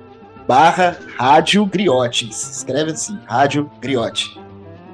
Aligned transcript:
barra 0.46 0.96
Rádio 1.18 1.66
Griotes. 1.66 2.58
Escreve 2.58 2.92
assim, 2.92 3.18
Rádio 3.26 3.68
Griote. 3.80 4.40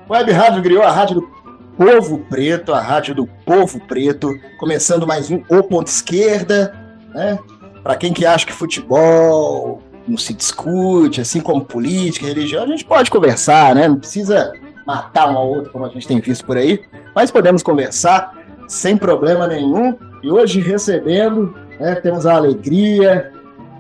Web 0.08 0.32
Rádio 0.32 0.62
Griot, 0.62 0.86
a 0.86 0.90
rádio 0.90 1.16
do 1.16 1.28
Povo 1.76 2.20
Preto, 2.30 2.72
a 2.72 2.80
rádio 2.80 3.14
do 3.14 3.26
Povo 3.26 3.78
Preto, 3.78 4.32
começando 4.58 5.06
mais 5.06 5.30
um 5.30 5.42
O 5.50 5.62
Ponto 5.62 5.88
Esquerda, 5.88 6.74
né? 7.14 7.38
Para 7.82 7.94
quem 7.94 8.14
que 8.14 8.24
acha 8.24 8.46
que 8.46 8.54
futebol 8.54 9.82
não 10.06 10.16
se 10.16 10.32
discute, 10.32 11.20
assim 11.20 11.40
como 11.40 11.64
política, 11.64 12.26
religião, 12.26 12.64
a 12.64 12.66
gente 12.66 12.84
pode 12.84 13.10
conversar, 13.10 13.74
né? 13.74 13.88
Não 13.88 13.96
precisa 13.96 14.52
matar 14.86 15.28
um 15.28 15.36
ao 15.36 15.48
outro, 15.48 15.72
como 15.72 15.84
a 15.84 15.88
gente 15.88 16.06
tem 16.06 16.20
visto 16.20 16.44
por 16.44 16.56
aí, 16.56 16.84
mas 17.14 17.30
podemos 17.30 17.62
conversar 17.62 18.32
sem 18.68 18.96
problema 18.96 19.46
nenhum. 19.46 19.96
E 20.22 20.30
hoje 20.30 20.60
recebendo, 20.60 21.54
né, 21.78 21.96
temos 21.96 22.24
a 22.24 22.34
alegria, 22.34 23.32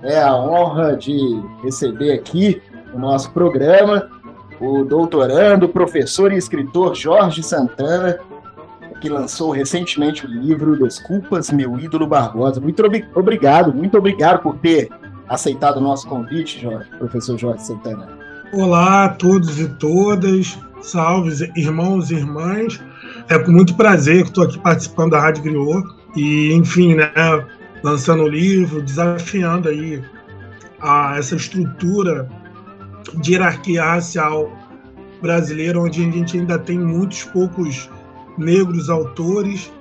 é 0.02 0.20
a 0.20 0.36
honra 0.36 0.96
de 0.96 1.16
receber 1.62 2.12
aqui 2.12 2.60
no 2.92 2.98
nosso 2.98 3.30
programa 3.30 4.10
o 4.60 4.84
doutorando, 4.84 5.68
professor 5.68 6.32
e 6.32 6.36
escritor 6.36 6.94
Jorge 6.94 7.42
Santana, 7.42 8.18
que 9.00 9.08
lançou 9.08 9.50
recentemente 9.50 10.24
o 10.24 10.28
livro 10.28 10.76
Desculpas, 10.78 11.50
meu 11.50 11.78
ídolo 11.78 12.06
Barbosa. 12.06 12.60
Muito 12.60 12.82
obrigado, 13.14 13.72
muito 13.72 13.98
obrigado 13.98 14.42
por 14.42 14.56
ter 14.56 14.88
aceitado 15.28 15.78
o 15.78 15.80
nosso 15.80 16.06
convite, 16.06 16.60
Jorge, 16.60 16.88
professor 16.98 17.38
Jorge 17.38 17.62
Santana. 17.64 18.08
Olá 18.52 19.06
a 19.06 19.08
todos 19.08 19.58
e 19.58 19.68
todas, 19.68 20.58
salve 20.80 21.50
irmãos 21.56 22.10
e 22.10 22.14
irmãs. 22.14 22.80
É 23.28 23.38
com 23.38 23.50
muito 23.50 23.74
prazer 23.74 24.22
que 24.22 24.28
estou 24.28 24.44
aqui 24.44 24.58
participando 24.58 25.12
da 25.12 25.20
Rádio 25.20 25.42
Griot 25.42 25.86
e, 26.14 26.52
enfim, 26.52 26.94
né, 26.94 27.10
lançando 27.82 28.22
o 28.22 28.28
livro, 28.28 28.82
desafiando 28.82 29.68
aí 29.68 30.02
a, 30.80 31.16
essa 31.18 31.34
estrutura 31.34 32.28
de 33.16 33.32
hierarquia 33.32 33.84
racial 33.84 34.50
brasileira, 35.20 35.80
onde 35.80 36.00
a 36.02 36.10
gente 36.10 36.38
ainda 36.38 36.58
tem 36.58 36.78
muitos 36.78 37.24
poucos 37.24 37.90
negros 38.38 38.88
autores 38.88 39.72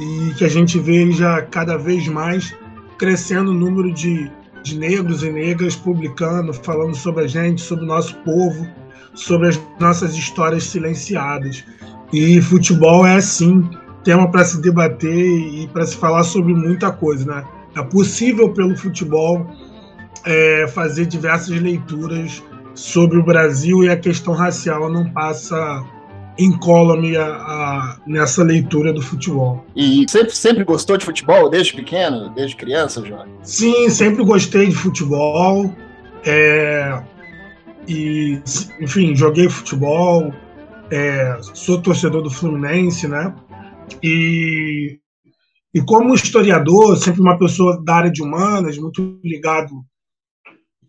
e 0.00 0.32
que 0.34 0.44
a 0.44 0.48
gente 0.48 0.78
vê 0.78 1.10
já 1.10 1.42
cada 1.42 1.76
vez 1.76 2.06
mais 2.08 2.54
crescendo 2.96 3.50
o 3.50 3.54
número 3.54 3.92
de, 3.92 4.30
de 4.62 4.78
negros 4.78 5.22
e 5.22 5.30
negras 5.30 5.76
publicando, 5.76 6.52
falando 6.52 6.94
sobre 6.94 7.24
a 7.24 7.26
gente, 7.26 7.60
sobre 7.60 7.84
o 7.84 7.88
nosso 7.88 8.14
povo, 8.18 8.66
sobre 9.14 9.48
as 9.48 9.60
nossas 9.80 10.14
histórias 10.14 10.64
silenciadas. 10.64 11.64
E 12.12 12.40
futebol 12.40 13.06
é 13.06 13.16
assim, 13.16 13.68
tema 14.04 14.30
para 14.30 14.44
se 14.44 14.60
debater 14.60 15.12
e 15.12 15.68
para 15.68 15.84
se 15.84 15.96
falar 15.96 16.24
sobre 16.24 16.54
muita 16.54 16.90
coisa, 16.90 17.26
né? 17.26 17.44
É 17.76 17.82
possível 17.82 18.52
pelo 18.52 18.76
futebol 18.76 19.46
é, 20.24 20.66
fazer 20.68 21.06
diversas 21.06 21.60
leituras 21.60 22.42
sobre 22.74 23.18
o 23.18 23.24
Brasil 23.24 23.84
e 23.84 23.90
a 23.90 23.96
questão 23.96 24.34
racial 24.34 24.90
não 24.90 25.10
passa 25.10 25.84
incólume 26.38 27.16
a, 27.16 27.26
a, 27.26 28.00
nessa 28.06 28.44
leitura 28.44 28.92
do 28.92 29.02
futebol. 29.02 29.64
E 29.74 30.04
sempre, 30.08 30.34
sempre 30.34 30.64
gostou 30.64 30.96
de 30.96 31.04
futebol 31.04 31.50
desde 31.50 31.74
pequeno, 31.74 32.30
desde 32.30 32.56
criança, 32.56 33.04
João? 33.04 33.26
Sim, 33.42 33.90
sempre 33.90 34.24
gostei 34.24 34.68
de 34.68 34.74
futebol. 34.74 35.74
É, 36.24 37.02
e, 37.88 38.40
enfim, 38.80 39.16
joguei 39.16 39.48
futebol. 39.48 40.32
É, 40.90 41.38
sou 41.54 41.82
torcedor 41.82 42.22
do 42.22 42.30
Fluminense, 42.30 43.08
né? 43.08 43.34
E, 44.02 44.98
e 45.74 45.82
como 45.82 46.14
historiador, 46.14 46.96
sempre 46.96 47.20
uma 47.20 47.38
pessoa 47.38 47.82
da 47.84 47.96
área 47.96 48.10
de 48.10 48.22
humanas, 48.22 48.78
muito 48.78 49.18
ligado 49.24 49.72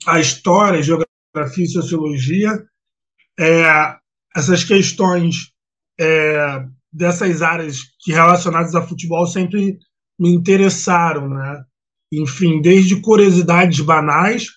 à 0.06 0.20
história, 0.20 0.82
geografia 0.84 1.66
e 1.66 1.68
sociologia, 1.68 2.64
é, 3.40 3.99
essas 4.36 4.64
questões 4.64 5.52
é, 6.00 6.64
dessas 6.92 7.42
áreas 7.42 7.80
que 8.00 8.12
relacionadas 8.12 8.76
a 8.76 8.82
futebol 8.82 9.26
sempre 9.28 9.78
me 10.20 10.30
interessaram, 10.30 11.30
né? 11.30 11.64
Enfim, 12.12 12.62
desde 12.62 13.00
curiosidades 13.02 13.80
banais, 13.82 14.48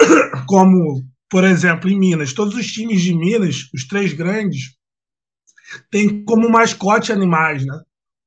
como, 0.46 1.04
por 1.30 1.44
exemplo, 1.44 1.88
em 1.88 1.98
Minas, 1.98 2.32
todos 2.32 2.54
os 2.54 2.66
times 2.66 3.00
de 3.00 3.14
Minas, 3.14 3.68
os 3.74 3.86
três 3.86 4.12
grandes, 4.12 4.76
têm 5.90 6.24
como 6.24 6.50
mascote 6.50 7.12
animais, 7.12 7.64
né? 7.64 7.80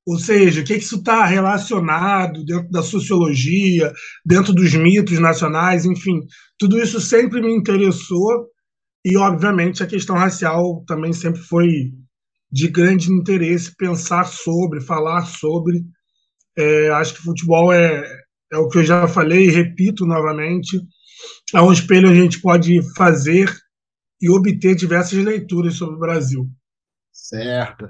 Ou 0.06 0.20
seja, 0.20 0.62
o 0.62 0.64
que, 0.66 0.78
que 0.78 0.84
isso 0.84 0.98
está 0.98 1.24
relacionado 1.26 2.44
dentro 2.44 2.70
da 2.70 2.84
sociologia, 2.84 3.94
dentro 4.26 4.52
dos 4.54 4.74
mitos 4.74 5.18
nacionais, 5.18 5.86
enfim, 5.86 6.20
tudo 6.58 6.78
isso 6.78 7.00
sempre 7.00 7.40
me 7.42 7.54
interessou 7.54 8.50
e, 9.06 9.18
obviamente, 9.18 9.84
a 9.84 9.88
questão 9.88 10.16
racial 10.16 10.84
também 10.88 11.12
sempre 11.12 11.42
foi 11.42 11.92
de 12.52 12.68
grande 12.68 13.12
interesse 13.12 13.76
pensar 13.76 14.26
sobre, 14.26 14.80
falar 14.80 15.26
sobre. 15.26 15.84
É, 16.56 16.90
acho 16.92 17.16
que 17.16 17.22
futebol 17.22 17.74
é, 17.74 18.04
é 18.52 18.58
o 18.58 18.70
que 18.70 18.78
eu 18.78 18.84
já 18.84 19.08
falei 19.08 19.48
e 19.48 19.52
repito 19.52 20.06
novamente, 20.06 20.80
é 21.54 21.62
um 21.62 21.74
espelho 21.74 22.10
a 22.10 22.14
gente 22.14 22.40
pode 22.40 22.80
fazer 22.96 23.52
e 24.22 24.30
obter 24.30 24.76
diversas 24.76 25.18
leituras 25.24 25.74
sobre 25.76 25.96
o 25.96 26.00
Brasil. 26.00 26.48
Certo. 27.12 27.90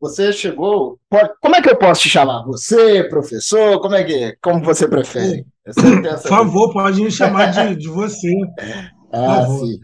Você 0.00 0.32
chegou. 0.32 0.98
Pode, 1.10 1.30
como 1.42 1.54
é 1.54 1.62
que 1.62 1.68
eu 1.68 1.76
posso 1.76 2.02
te 2.02 2.08
chamar? 2.08 2.42
Você, 2.44 3.04
professor? 3.04 3.78
Como 3.80 3.94
é 3.94 4.02
que 4.02 4.36
como 4.42 4.64
você 4.64 4.88
prefere? 4.88 5.44
Por 5.64 6.28
favor, 6.28 6.72
pode 6.72 7.02
me 7.02 7.10
chamar 7.10 7.50
de, 7.50 7.76
de 7.76 7.88
você. 7.88 8.32
Ah, 9.12 9.44
sim. 9.44 9.76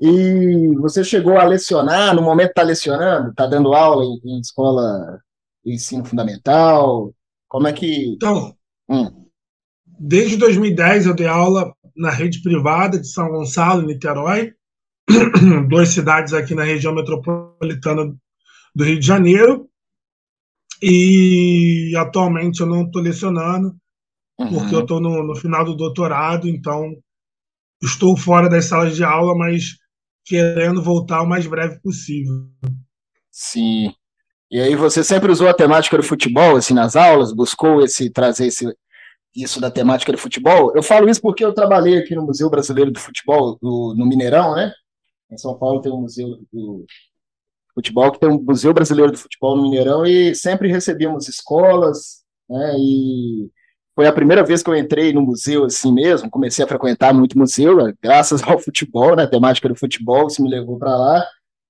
E 0.00 0.76
você 0.76 1.02
chegou 1.02 1.36
a 1.36 1.44
lecionar, 1.44 2.14
no 2.14 2.22
momento 2.22 2.50
está 2.50 2.62
lecionando, 2.62 3.30
está 3.30 3.46
dando 3.46 3.74
aula 3.74 4.04
em, 4.04 4.20
em, 4.24 4.40
escola 4.40 5.20
de 5.64 5.74
ensino 5.74 6.04
fundamental? 6.04 7.12
Como 7.48 7.66
é 7.66 7.72
que. 7.72 8.14
Então, 8.14 8.54
hum. 8.88 9.26
desde 9.86 10.36
2010 10.36 11.06
eu 11.06 11.14
dei 11.14 11.26
aula 11.26 11.74
na 11.96 12.10
rede 12.10 12.40
privada 12.42 12.98
de 12.98 13.08
São 13.08 13.28
Gonçalo, 13.28 13.82
em 13.82 13.86
Niterói, 13.86 14.54
duas 15.68 15.88
cidades 15.88 16.32
aqui 16.32 16.54
na 16.54 16.62
região 16.62 16.94
metropolitana 16.94 18.14
do 18.72 18.84
Rio 18.84 19.00
de 19.00 19.06
Janeiro. 19.06 19.68
E 20.80 21.92
atualmente 21.96 22.60
eu 22.60 22.66
não 22.66 22.84
estou 22.84 23.02
lecionando, 23.02 23.76
uhum. 24.38 24.48
porque 24.48 24.72
eu 24.76 24.82
estou 24.82 25.00
no, 25.00 25.24
no 25.24 25.34
final 25.34 25.64
do 25.64 25.74
doutorado, 25.74 26.48
então 26.48 26.94
estou 27.82 28.16
fora 28.16 28.48
das 28.48 28.66
salas 28.66 28.94
de 28.94 29.02
aula, 29.02 29.36
mas 29.36 29.76
querendo 30.28 30.82
voltar 30.82 31.22
o 31.22 31.28
mais 31.28 31.46
breve 31.46 31.80
possível. 31.80 32.48
Sim. 33.30 33.94
E 34.50 34.60
aí 34.60 34.74
você 34.74 35.02
sempre 35.02 35.32
usou 35.32 35.48
a 35.48 35.54
temática 35.54 35.96
do 35.96 36.02
futebol 36.02 36.56
assim 36.56 36.74
nas 36.74 36.96
aulas, 36.96 37.32
buscou 37.32 37.82
esse 37.82 38.10
trazer 38.10 38.46
esse 38.46 38.66
isso 39.34 39.60
da 39.60 39.70
temática 39.70 40.10
do 40.10 40.18
futebol. 40.18 40.72
Eu 40.74 40.82
falo 40.82 41.08
isso 41.08 41.20
porque 41.20 41.44
eu 41.44 41.52
trabalhei 41.52 41.98
aqui 41.98 42.14
no 42.14 42.24
Museu 42.24 42.50
Brasileiro 42.50 42.90
do 42.90 42.98
Futebol 42.98 43.58
do, 43.60 43.94
no 43.96 44.06
Mineirão, 44.06 44.54
né? 44.54 44.72
Em 45.30 45.36
São 45.36 45.56
Paulo 45.58 45.80
tem 45.80 45.92
um 45.92 46.00
museu 46.00 46.38
do 46.52 46.84
futebol 47.74 48.10
que 48.10 48.18
tem 48.18 48.28
um 48.28 48.42
Museu 48.42 48.72
Brasileiro 48.72 49.12
do 49.12 49.18
Futebol 49.18 49.56
no 49.56 49.62
Mineirão 49.62 50.04
e 50.04 50.34
sempre 50.34 50.68
recebíamos 50.68 51.28
escolas, 51.28 52.24
né? 52.48 52.74
E 52.78 53.50
foi 53.98 54.06
a 54.06 54.12
primeira 54.12 54.44
vez 54.44 54.62
que 54.62 54.70
eu 54.70 54.76
entrei 54.76 55.12
no 55.12 55.20
museu 55.20 55.64
assim 55.64 55.92
mesmo, 55.92 56.30
comecei 56.30 56.64
a 56.64 56.68
frequentar 56.68 57.12
muito 57.12 57.36
museu, 57.36 57.84
né, 57.84 57.92
graças 58.00 58.40
ao 58.46 58.56
futebol, 58.56 59.16
né, 59.16 59.24
a 59.24 59.28
temática 59.28 59.68
do 59.68 59.74
futebol, 59.74 60.28
isso 60.28 60.40
me 60.40 60.48
levou 60.48 60.78
para 60.78 60.96
lá, 60.96 61.24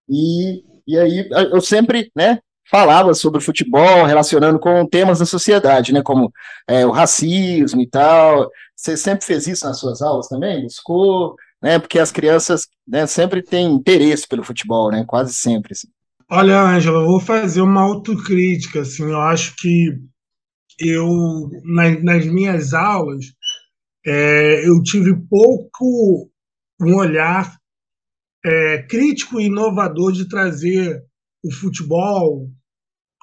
e, 0.07 0.63
e 0.87 0.99
aí 0.99 1.27
eu 1.51 1.59
sempre, 1.63 2.13
né, 2.15 2.39
falava 2.71 3.15
sobre 3.15 3.41
futebol, 3.41 4.05
relacionando 4.05 4.59
com 4.59 4.85
temas 4.85 5.21
da 5.21 5.25
sociedade, 5.25 5.91
né, 5.91 6.03
como 6.03 6.31
é, 6.69 6.85
o 6.85 6.91
racismo 6.91 7.81
e 7.81 7.89
tal, 7.89 8.51
você 8.77 8.95
sempre 8.95 9.25
fez 9.25 9.47
isso 9.47 9.65
nas 9.65 9.79
suas 9.79 10.03
aulas 10.03 10.29
também? 10.29 10.65
Buscou, 10.65 11.35
né, 11.63 11.79
porque 11.79 11.99
as 11.99 12.13
crianças 12.13 12.67
né, 12.87 13.07
sempre 13.07 13.41
têm 13.41 13.73
interesse 13.73 14.29
pelo 14.29 14.45
futebol, 14.45 14.91
né, 14.91 15.03
quase 15.07 15.33
sempre, 15.33 15.73
assim. 15.73 15.89
Olha, 16.31 16.61
Ângela, 16.61 17.01
eu 17.01 17.07
vou 17.07 17.21
fazer 17.21 17.63
uma 17.63 17.81
autocrítica, 17.81 18.83
assim, 18.83 19.05
eu 19.05 19.19
acho 19.19 19.57
que 19.57 19.99
eu 20.79 21.51
nas, 21.65 22.03
nas 22.03 22.27
minhas 22.27 22.73
aulas 22.75 23.27
é, 24.07 24.67
eu 24.67 24.83
tive 24.83 25.15
pouco 25.29 26.31
um 26.81 26.95
olhar 26.97 27.57
é, 28.45 28.83
crítico 28.83 29.41
e 29.41 29.47
inovador 29.47 30.13
de 30.13 30.29
trazer 30.29 31.03
o 31.43 31.53
futebol 31.53 32.49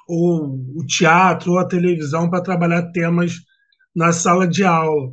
ou 0.08 0.60
o 0.76 0.86
teatro 0.86 1.52
ou 1.52 1.58
a 1.58 1.66
televisão 1.66 2.30
para 2.30 2.42
trabalhar 2.42 2.92
temas 2.92 3.34
na 3.94 4.12
sala 4.12 4.46
de 4.46 4.62
aula. 4.62 5.12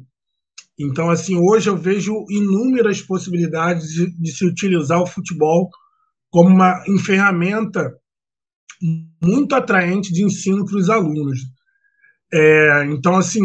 Então, 0.78 1.10
assim, 1.10 1.36
hoje 1.36 1.70
eu 1.70 1.78
vejo 1.78 2.26
inúmeras 2.30 3.02
possibilidades 3.02 3.90
de, 3.90 4.12
de 4.18 4.32
se 4.32 4.46
utilizar 4.46 5.02
o 5.02 5.08
futebol 5.08 5.70
como 6.30 6.50
uma 6.50 6.84
ferramenta 7.04 7.94
muito 9.24 9.56
atraente 9.56 10.12
de 10.12 10.24
ensino 10.24 10.66
para 10.66 10.78
os 10.78 10.90
alunos. 10.90 11.40
É, 12.34 12.86
então, 12.86 13.16
assim, 13.16 13.42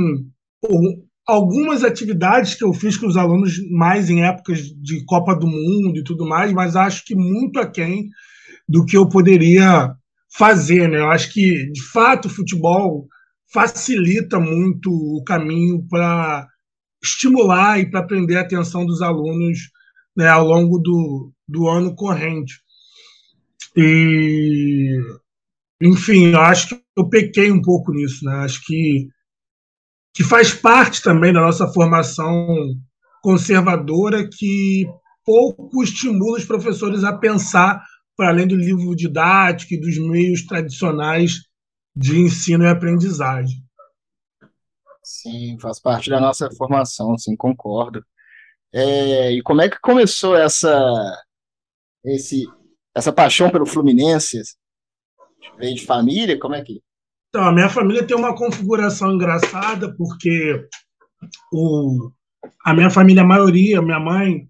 algumas 1.27 1.85
atividades 1.85 2.55
que 2.55 2.65
eu 2.65 2.73
fiz 2.73 2.97
com 2.97 3.07
os 3.07 3.19
alunos 3.19 3.53
mais 3.71 4.09
em 4.09 4.25
épocas 4.25 4.63
de 4.63 5.05
Copa 5.05 5.35
do 5.35 5.47
Mundo 5.47 5.99
e 5.99 6.03
tudo 6.05 6.27
mais, 6.27 6.53
mas 6.55 6.75
acho 6.75 7.05
que 7.05 7.15
muito 7.15 7.61
aquém 7.61 8.09
do 8.67 8.87
que 8.87 8.97
eu 8.97 9.07
poderia 9.07 9.93
fazer, 10.35 10.89
né? 10.89 11.01
Eu 11.01 11.11
acho 11.11 11.33
que, 11.33 11.71
de 11.71 11.83
fato, 11.83 12.27
o 12.27 12.31
futebol 12.31 13.07
facilita 13.53 14.41
muito 14.41 14.91
o 14.91 15.23
caminho 15.23 15.87
para 15.89 16.47
estimular 17.03 17.79
e 17.79 17.91
para 17.91 18.03
prender 18.03 18.39
a 18.39 18.41
atenção 18.41 18.87
dos 18.87 19.03
alunos 19.03 19.59
né, 20.17 20.29
ao 20.29 20.47
longo 20.47 20.79
do, 20.79 21.33
do 21.47 21.69
ano 21.69 21.95
corrente. 21.95 22.55
E, 23.77 24.99
enfim, 25.81 26.33
eu 26.33 26.41
acho 26.41 26.69
que 26.69 26.83
eu 26.97 27.09
pequei 27.09 27.53
um 27.53 27.63
pouco 27.63 27.93
nisso, 27.93 28.25
né? 28.25 28.33
Acho 28.45 28.61
que, 28.65 29.09
que 30.15 30.25
faz 30.25 30.53
parte 30.53 31.03
também 31.03 31.33
da 31.33 31.41
nossa 31.41 31.69
formação 31.69 32.57
conservadora 33.23 34.29
que 34.29 34.87
pouco 35.25 35.83
estimula 35.83 36.39
os 36.39 36.45
professores 36.45 37.05
a 37.05 37.17
pensar 37.17 37.83
para 38.17 38.31
além 38.31 38.49
do 38.49 38.57
livro 38.57 38.97
didático 38.97 39.75
e 39.75 39.81
dos 39.81 39.97
meios 39.99 40.45
tradicionais 40.45 41.43
de 41.95 42.19
ensino 42.19 42.65
e 42.65 42.69
aprendizagem. 42.69 43.63
Sim, 45.03 45.59
faz 45.61 45.81
parte 45.81 46.11
da 46.11 46.21
nossa 46.21 46.51
formação, 46.57 47.17
sim, 47.17 47.37
concordo. 47.37 48.05
É, 48.73 49.33
e 49.33 49.43
como 49.43 49.63
é 49.63 49.69
que 49.69 49.79
começou 49.81 50.37
essa, 50.37 50.71
esse, 52.05 52.45
essa 52.95 53.13
paixão 53.13 53.51
pelo 53.51 53.65
Fluminense? 53.65 54.43
Veio 55.59 55.75
de 55.75 55.85
família? 55.85 56.39
Como 56.39 56.55
é 56.55 56.63
que. 56.63 56.81
Então, 57.29 57.45
a 57.45 57.53
minha 57.53 57.69
família 57.69 58.07
tem 58.07 58.17
uma 58.17 58.35
configuração 58.35 59.13
engraçada, 59.13 59.95
porque 59.97 60.67
o, 61.53 62.11
a 62.65 62.73
minha 62.73 62.91
família, 62.91 63.23
a 63.23 63.27
maioria, 63.27 63.83
minha 63.83 64.01
mãe 64.01 64.49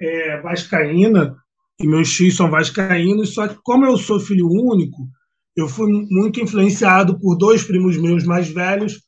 é 0.00 0.40
vascaína 0.40 1.36
e 1.78 1.86
meus 1.86 2.12
tios 2.12 2.36
são 2.36 2.50
vascaínos, 2.50 3.34
só 3.34 3.48
que 3.48 3.58
como 3.62 3.84
eu 3.84 3.96
sou 3.96 4.20
filho 4.20 4.48
único, 4.48 5.08
eu 5.56 5.68
fui 5.68 5.90
muito 6.10 6.40
influenciado 6.40 7.18
por 7.18 7.36
dois 7.36 7.62
primos 7.62 7.96
meus 7.96 8.24
mais 8.24 8.48
velhos 8.48 9.02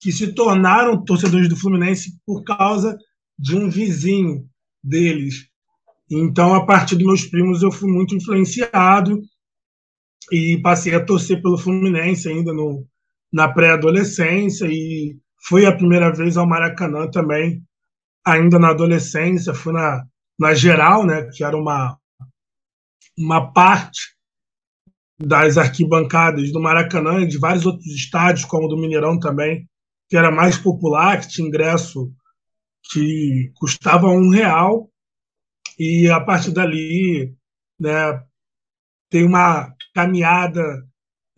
que 0.00 0.12
se 0.12 0.32
tornaram 0.32 1.02
torcedores 1.04 1.48
do 1.48 1.56
Fluminense 1.56 2.18
por 2.24 2.44
causa 2.44 2.96
de 3.38 3.56
um 3.56 3.68
vizinho 3.68 4.48
deles. 4.82 5.48
Então, 6.10 6.54
a 6.54 6.64
partir 6.64 6.96
dos 6.96 7.06
meus 7.06 7.24
primos, 7.26 7.62
eu 7.62 7.72
fui 7.72 7.90
muito 7.90 8.14
influenciado 8.14 9.20
e 10.30 10.60
passei 10.62 10.94
a 10.94 11.04
torcer 11.04 11.40
pelo 11.40 11.58
Fluminense 11.58 12.28
ainda 12.28 12.52
no, 12.52 12.86
na 13.32 13.48
pré-adolescência 13.48 14.66
e 14.66 15.16
fui 15.46 15.66
a 15.66 15.76
primeira 15.76 16.12
vez 16.12 16.36
ao 16.36 16.46
Maracanã 16.46 17.08
também, 17.08 17.62
ainda 18.24 18.58
na 18.58 18.70
adolescência, 18.70 19.54
fui 19.54 19.72
na, 19.72 20.04
na 20.38 20.54
geral, 20.54 21.06
né, 21.06 21.28
que 21.32 21.44
era 21.44 21.56
uma, 21.56 21.96
uma 23.16 23.52
parte 23.52 24.16
das 25.18 25.56
arquibancadas 25.56 26.52
do 26.52 26.60
Maracanã 26.60 27.20
e 27.20 27.26
de 27.26 27.38
vários 27.38 27.64
outros 27.64 27.86
estádios, 27.86 28.44
como 28.44 28.66
o 28.66 28.68
do 28.68 28.76
Mineirão 28.76 29.18
também, 29.18 29.68
que 30.08 30.16
era 30.16 30.30
mais 30.30 30.58
popular, 30.58 31.20
que 31.20 31.28
tinha 31.28 31.48
ingresso 31.48 32.12
que 32.90 33.50
custava 33.54 34.06
um 34.08 34.30
real, 34.30 34.90
e 35.78 36.08
a 36.08 36.20
partir 36.20 36.52
dali 36.52 37.34
né, 37.78 38.22
tem 39.10 39.24
uma 39.24 39.75
caminhada 39.96 40.62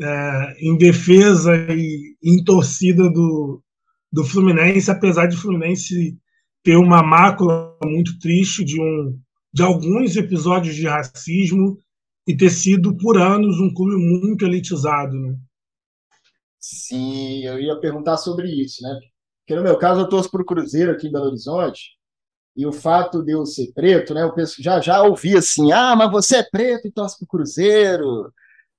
é, 0.03 0.57
em 0.59 0.77
defesa 0.77 1.55
e 1.71 2.17
em 2.21 2.43
torcida 2.43 3.09
do, 3.09 3.63
do 4.13 4.25
Fluminense, 4.25 4.91
apesar 4.91 5.27
de 5.27 5.37
Fluminense 5.37 6.19
ter 6.65 6.77
uma 6.77 7.01
mácula 7.01 7.79
muito 7.85 8.19
triste 8.19 8.65
de, 8.65 8.83
um, 8.83 9.17
de 9.53 9.63
alguns 9.63 10.17
episódios 10.17 10.75
de 10.75 10.89
racismo 10.89 11.79
e 12.27 12.37
ter 12.37 12.51
sido 12.51 12.97
por 12.97 13.17
anos 13.17 13.61
um 13.61 13.73
clube 13.73 13.97
muito 13.97 14.45
elitizado. 14.45 15.15
Né? 15.15 15.37
Sim, 16.59 17.45
eu 17.45 17.61
ia 17.61 17.79
perguntar 17.79 18.17
sobre 18.17 18.49
isso, 18.49 18.83
né? 18.83 18.99
Porque 19.41 19.55
no 19.55 19.63
meu 19.63 19.79
caso 19.79 20.01
eu 20.01 20.09
torço 20.09 20.31
para 20.31 20.43
o 20.43 20.45
Cruzeiro 20.45 20.91
aqui 20.91 21.07
em 21.07 21.13
Belo 21.13 21.27
Horizonte, 21.27 21.97
e 22.59 22.67
o 22.67 22.73
fato 22.73 23.23
de 23.23 23.31
eu 23.31 23.47
ser 23.47 23.73
preto, 23.73 24.13
né? 24.13 24.25
Eu 24.25 24.35
penso, 24.35 24.61
já 24.61 24.81
já 24.81 25.01
ouvi 25.05 25.37
assim, 25.37 25.71
ah, 25.71 25.95
mas 25.95 26.11
você 26.11 26.39
é 26.39 26.43
preto 26.43 26.89
e 26.89 26.91
torce 26.91 27.17
para 27.17 27.25
o 27.25 27.29
Cruzeiro. 27.29 28.33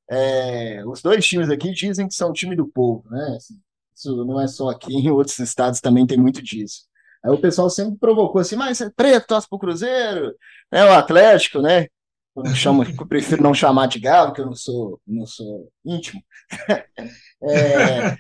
É, 0.10 0.84
os 0.86 1.02
dois 1.02 1.26
times 1.26 1.50
aqui 1.50 1.72
dizem 1.72 2.08
que 2.08 2.16
são 2.16 2.34
time 2.34 2.56
do 2.56 2.68
povo, 2.68 3.04
né? 3.10 3.36
Assim, 3.38 3.60
isso 3.96 4.26
não 4.26 4.42
é 4.42 4.48
só 4.48 4.70
aqui, 4.70 4.94
em 4.96 5.10
outros 5.10 5.38
estados 5.40 5.80
também 5.80 6.08
tem 6.08 6.18
muito 6.18 6.42
disso. 6.42 6.88
Aí 7.24 7.32
o 7.32 7.42
pessoal 7.42 7.70
sempre 7.70 8.00
provocou 8.00 8.40
assim, 8.40 8.56
mas 8.56 8.80
é 8.82 8.90
preto, 8.90 9.28
torce 9.28 9.48
para 9.48 9.58
o 9.58 9.60
Cruzeiro, 9.60 10.34
é 10.72 10.86
o 10.86 10.94
Atlético, 10.94 11.62
né? 11.62 11.88
Eu, 12.36 12.56
chamo, 12.56 12.84
eu 12.84 13.06
prefiro 13.06 13.44
não 13.44 13.54
chamar 13.54 13.88
de 13.88 14.00
galo, 14.00 14.32
que 14.32 14.40
eu 14.40 14.46
não 14.46 14.56
sou, 14.56 15.00
não 15.06 15.26
sou 15.26 15.70
íntimo. 15.86 16.22
É, 17.42 18.18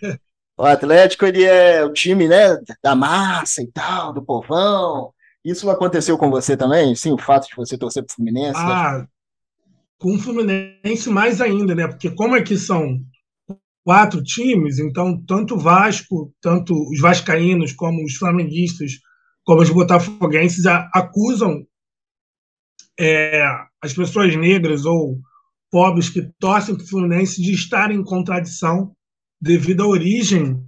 o 0.57 0.63
Atlético 0.63 1.25
ele 1.25 1.43
é 1.43 1.83
o 1.83 1.91
time 1.91 2.25
né, 2.25 2.57
da 2.81 2.95
massa 2.95 3.61
e 3.61 3.67
tal, 3.67 4.13
do 4.13 4.23
povão. 4.23 5.13
Isso 5.43 5.69
aconteceu 5.69 6.17
com 6.17 6.29
você 6.29 6.55
também? 6.55 6.95
Sim, 6.95 7.11
o 7.11 7.17
fato 7.17 7.49
de 7.49 7.55
você 7.57 7.77
torcer 7.77 8.01
para 8.01 8.13
o 8.13 8.15
Fluminense? 8.15 8.57
Ah, 8.57 9.05
com 9.99 10.15
o 10.15 10.19
Fluminense 10.19 11.09
mais 11.09 11.41
ainda, 11.41 11.75
né? 11.75 11.87
Porque 11.87 12.09
como 12.09 12.33
aqui 12.33 12.57
são 12.57 12.99
quatro 13.83 14.23
times, 14.23 14.79
então 14.79 15.21
tanto 15.25 15.55
o 15.55 15.59
Vasco, 15.59 16.33
tanto 16.41 16.73
os 16.89 16.99
vascaínos, 16.99 17.73
como 17.73 18.03
os 18.03 18.15
flamenguistas, 18.15 18.93
como 19.43 19.61
os 19.61 19.69
botafoguenses 19.69 20.65
acusam 20.65 21.65
é, 22.99 23.43
as 23.81 23.93
pessoas 23.93 24.35
negras 24.35 24.85
ou 24.85 25.19
pobres 25.71 26.09
que 26.09 26.21
torcem 26.39 26.75
para 26.75 26.83
o 26.83 26.87
Fluminense 26.87 27.41
de 27.41 27.51
estarem 27.51 27.97
em 27.97 28.03
contradição 28.03 28.95
devido 29.41 29.83
à 29.83 29.87
origem 29.87 30.61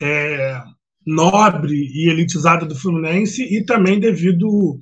é, 0.00 0.60
nobre 1.06 1.74
e 1.74 2.08
elitizada 2.10 2.64
do 2.64 2.74
Fluminense 2.74 3.42
e 3.42 3.64
também 3.64 4.00
devido 4.00 4.78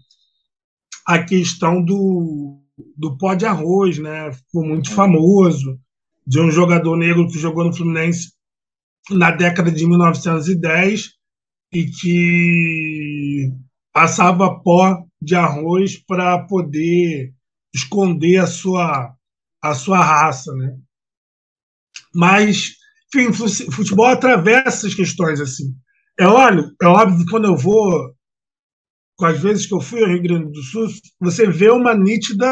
à 1.06 1.22
questão 1.22 1.82
do, 1.82 2.51
do 2.96 3.16
pó 3.16 3.34
de 3.34 3.46
arroz, 3.46 3.98
né? 3.98 4.32
Ficou 4.32 4.64
muito 4.64 4.90
famoso 4.90 5.78
de 6.26 6.40
um 6.40 6.50
jogador 6.50 6.96
negro 6.96 7.26
que 7.28 7.38
jogou 7.38 7.64
no 7.64 7.74
Fluminense 7.74 8.32
na 9.10 9.30
década 9.30 9.70
de 9.70 9.86
1910 9.86 11.10
e 11.72 11.86
que 11.86 13.52
passava 13.92 14.60
pó 14.60 15.04
de 15.20 15.34
arroz 15.34 15.96
para 15.96 16.46
poder 16.46 17.32
esconder 17.74 18.38
a 18.38 18.46
sua 18.46 19.14
a 19.60 19.74
sua 19.74 20.02
raça, 20.02 20.52
né? 20.54 20.76
Mas 22.14 22.76
enfim, 23.14 23.32
futebol 23.70 24.06
atravessa 24.06 24.68
essas 24.86 24.94
questões 24.94 25.40
assim. 25.40 25.74
É 26.18 26.26
óbvio, 26.26 26.74
é 26.80 26.86
óbvio 26.86 27.18
que 27.24 27.30
quando 27.30 27.46
eu 27.46 27.56
vou, 27.56 28.14
as 29.24 29.40
vezes 29.40 29.66
que 29.66 29.74
eu 29.74 29.80
fui 29.80 30.02
ao 30.02 30.08
Rio 30.08 30.22
Grande 30.22 30.52
do 30.52 30.62
Sul, 30.62 30.86
você 31.20 31.46
vê 31.46 31.70
uma 31.70 31.94
nítida 31.94 32.46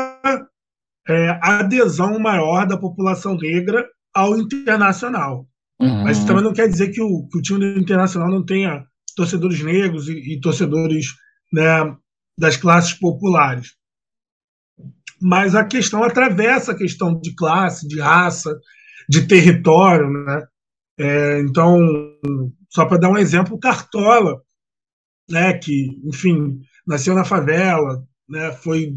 é, 1.09 1.39
adesão 1.43 2.19
maior 2.19 2.67
da 2.67 2.77
população 2.77 3.37
negra 3.37 3.87
ao 4.15 4.37
internacional. 4.39 5.47
Uhum. 5.81 6.05
Mas 6.05 6.19
isso 6.19 6.27
também 6.27 6.45
não 6.45 6.53
quer 6.53 6.69
dizer 6.69 6.91
que 6.91 7.01
o, 7.01 7.27
que 7.29 7.39
o 7.39 7.43
time 7.43 7.59
do 7.59 7.81
internacional 7.81 8.29
não 8.29 8.45
tenha 8.45 8.85
torcedores 9.17 9.63
negros 9.63 10.09
e, 10.09 10.35
e 10.35 10.41
torcedores 10.41 11.07
né, 11.53 11.97
das 12.39 12.57
classes 12.57 12.95
populares. 12.95 13.75
Mas 15.21 15.55
a 15.55 15.65
questão 15.65 16.03
atravessa 16.03 16.73
a 16.73 16.77
questão 16.77 17.19
de 17.21 17.35
classe, 17.35 17.87
de 17.87 18.01
raça, 18.01 18.59
de 19.09 19.27
território, 19.27 20.09
né? 20.09 20.47
É, 20.99 21.41
então, 21.41 21.79
só 22.69 22.85
para 22.85 22.99
dar 22.99 23.11
um 23.11 23.19
exemplo, 23.19 23.59
Cartola, 23.59 24.41
né, 25.31 25.55
que, 25.55 26.01
enfim, 26.05 26.61
nasceu 26.87 27.15
na 27.15 27.25
favela, 27.25 28.05
né, 28.29 28.53
foi 28.53 28.95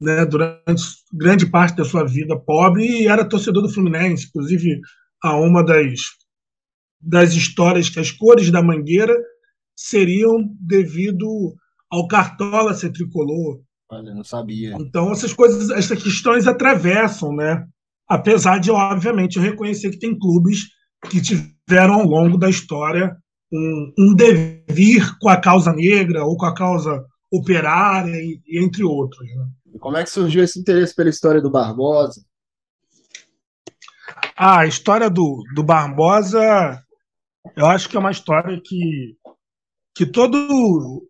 né, 0.00 0.24
durante 0.24 0.82
grande 1.12 1.46
parte 1.46 1.76
da 1.76 1.84
sua 1.84 2.04
vida 2.04 2.38
pobre 2.38 2.84
e 2.84 3.08
era 3.08 3.28
torcedor 3.28 3.62
do 3.62 3.72
Fluminense. 3.72 4.26
Inclusive, 4.28 4.80
a 5.22 5.36
uma 5.36 5.64
das, 5.64 6.00
das 7.00 7.32
histórias 7.34 7.88
que 7.88 7.98
as 7.98 8.10
cores 8.10 8.50
da 8.50 8.62
Mangueira 8.62 9.14
seriam 9.76 10.48
devido 10.60 11.54
ao 11.90 12.06
Cartola 12.06 12.74
ser 12.74 12.92
tricolor. 12.92 13.60
Olha, 13.90 14.14
não 14.14 14.24
sabia. 14.24 14.76
Então, 14.80 15.12
essas 15.12 15.32
coisas, 15.32 15.70
essas 15.70 16.02
questões 16.02 16.46
atravessam, 16.46 17.34
né? 17.34 17.64
Apesar 18.08 18.58
de, 18.58 18.70
obviamente, 18.70 19.36
eu 19.36 19.42
reconhecer 19.42 19.90
que 19.90 19.98
tem 19.98 20.18
clubes 20.18 20.64
que 21.08 21.20
tiveram 21.20 21.94
ao 21.94 22.06
longo 22.06 22.36
da 22.36 22.48
história 22.48 23.16
um, 23.54 23.92
um 23.98 24.14
devir 24.14 25.16
com 25.20 25.28
a 25.28 25.40
causa 25.40 25.72
negra 25.72 26.24
ou 26.24 26.36
com 26.36 26.46
a 26.46 26.54
causa 26.54 27.04
operária, 27.30 28.16
e, 28.16 28.40
e 28.46 28.64
entre 28.64 28.82
outros. 28.82 29.28
Né? 29.34 29.46
E 29.74 29.78
como 29.78 29.96
é 29.96 30.02
que 30.02 30.10
surgiu 30.10 30.42
esse 30.42 30.58
interesse 30.58 30.94
pela 30.94 31.10
história 31.10 31.40
do 31.40 31.50
Barbosa? 31.50 32.20
Ah, 34.36 34.60
a 34.60 34.66
história 34.66 35.08
do, 35.08 35.42
do 35.54 35.62
Barbosa, 35.62 36.82
eu 37.56 37.66
acho 37.66 37.88
que 37.88 37.96
é 37.96 38.00
uma 38.00 38.10
história 38.10 38.60
que, 38.62 39.16
que 39.94 40.04
todo, 40.04 41.08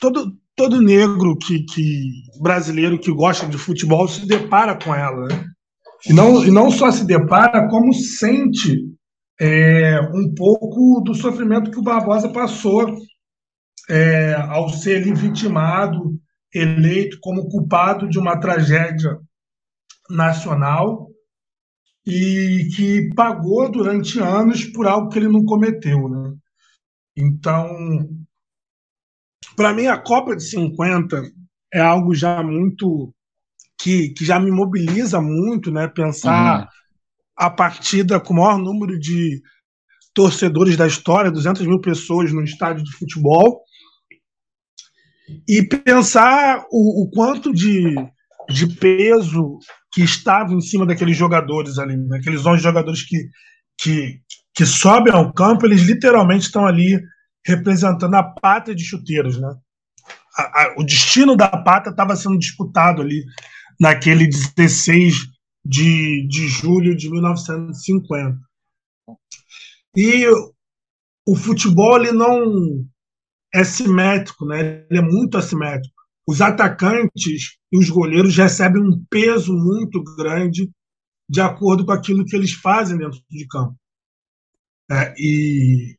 todo, 0.00 0.32
todo 0.54 0.80
negro 0.80 1.36
que, 1.36 1.64
que 1.64 2.22
brasileiro 2.40 2.98
que 2.98 3.12
gosta 3.12 3.46
de 3.46 3.58
futebol 3.58 4.06
se 4.06 4.26
depara 4.26 4.78
com 4.78 4.94
ela. 4.94 5.26
Né? 5.26 5.44
E, 6.06 6.12
não, 6.12 6.44
e 6.44 6.50
não 6.50 6.70
só 6.70 6.90
se 6.92 7.04
depara, 7.04 7.68
como 7.68 7.92
sente 7.92 8.89
é, 9.40 9.98
um 10.12 10.34
pouco 10.34 11.00
do 11.00 11.14
sofrimento 11.14 11.70
que 11.70 11.78
o 11.78 11.82
Barbosa 11.82 12.28
passou 12.28 12.94
é, 13.88 14.34
ao 14.34 14.68
ser 14.68 15.02
vitimado, 15.14 16.20
eleito 16.54 17.18
como 17.22 17.48
culpado 17.48 18.06
de 18.06 18.18
uma 18.18 18.38
tragédia 18.38 19.18
nacional 20.10 21.08
e 22.06 22.68
que 22.76 23.08
pagou 23.14 23.70
durante 23.70 24.20
anos 24.20 24.64
por 24.64 24.86
algo 24.86 25.08
que 25.08 25.18
ele 25.18 25.28
não 25.28 25.44
cometeu, 25.44 26.08
né? 26.08 26.34
Então, 27.16 28.08
para 29.56 29.72
mim 29.72 29.86
a 29.86 29.96
Copa 29.96 30.36
de 30.36 30.42
50 30.42 31.22
é 31.72 31.80
algo 31.80 32.14
já 32.14 32.42
muito 32.42 33.14
que, 33.80 34.10
que 34.10 34.24
já 34.24 34.38
me 34.38 34.50
mobiliza 34.50 35.20
muito, 35.20 35.70
né? 35.70 35.88
Pensar 35.88 36.62
uhum. 36.62 36.68
A 37.40 37.48
partida 37.48 38.20
com 38.20 38.34
o 38.34 38.36
maior 38.36 38.58
número 38.58 39.00
de 39.00 39.40
torcedores 40.12 40.76
da 40.76 40.86
história, 40.86 41.30
200 41.30 41.66
mil 41.66 41.80
pessoas 41.80 42.30
no 42.34 42.44
estádio 42.44 42.84
de 42.84 42.92
futebol, 42.92 43.62
e 45.48 45.62
pensar 45.62 46.66
o, 46.70 47.04
o 47.04 47.10
quanto 47.10 47.50
de, 47.50 47.94
de 48.50 48.66
peso 48.76 49.58
que 49.90 50.02
estava 50.02 50.52
em 50.52 50.60
cima 50.60 50.84
daqueles 50.84 51.16
jogadores 51.16 51.78
ali, 51.78 51.96
né? 51.96 52.18
aqueles 52.18 52.44
11 52.44 52.62
jogadores 52.62 53.02
que, 53.04 53.30
que, 53.80 54.20
que 54.54 54.66
sobem 54.66 55.14
ao 55.14 55.32
campo, 55.32 55.64
eles 55.64 55.80
literalmente 55.80 56.44
estão 56.44 56.66
ali 56.66 57.00
representando 57.46 58.16
a 58.16 58.22
pátria 58.22 58.74
de 58.74 58.84
chuteiros, 58.84 59.40
né? 59.40 59.48
A, 60.36 60.42
a, 60.42 60.74
o 60.76 60.84
destino 60.84 61.34
da 61.34 61.48
pátria 61.48 61.90
estava 61.90 62.14
sendo 62.16 62.38
disputado 62.38 63.00
ali 63.00 63.24
naquele 63.80 64.26
16 64.26 65.39
de, 65.64 66.26
de 66.28 66.48
julho 66.48 66.96
de 66.96 67.10
1950. 67.10 68.38
E 69.96 70.26
o 71.26 71.36
futebol 71.36 71.96
ele 71.96 72.12
não 72.12 72.86
é 73.52 73.64
simétrico, 73.64 74.46
né? 74.46 74.84
ele 74.88 74.98
é 74.98 75.02
muito 75.02 75.36
assimétrico. 75.36 75.94
Os 76.26 76.40
atacantes 76.40 77.56
e 77.72 77.78
os 77.78 77.90
goleiros 77.90 78.36
recebem 78.36 78.82
um 78.82 79.04
peso 79.10 79.52
muito 79.52 80.02
grande 80.16 80.70
de 81.28 81.40
acordo 81.40 81.84
com 81.84 81.92
aquilo 81.92 82.24
que 82.24 82.36
eles 82.36 82.52
fazem 82.52 82.98
dentro 82.98 83.20
de 83.30 83.46
campo. 83.46 83.76
É, 84.90 85.14
e 85.16 85.96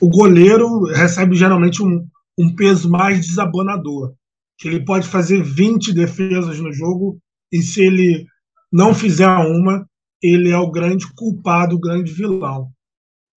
o 0.00 0.08
goleiro 0.08 0.84
recebe 0.86 1.36
geralmente 1.36 1.82
um, 1.82 2.08
um 2.36 2.54
peso 2.54 2.90
mais 2.90 3.24
desabonador, 3.24 4.14
que 4.58 4.66
ele 4.66 4.84
pode 4.84 5.06
fazer 5.06 5.42
20 5.42 5.92
defesas 5.92 6.58
no 6.58 6.72
jogo 6.72 7.20
e 7.52 7.62
se 7.62 7.82
ele 7.82 8.26
não 8.72 8.94
fizer 8.94 9.28
uma, 9.28 9.86
ele 10.22 10.50
é 10.50 10.56
o 10.56 10.70
grande 10.70 11.06
culpado, 11.14 11.76
o 11.76 11.80
grande 11.80 12.10
vilão. 12.10 12.72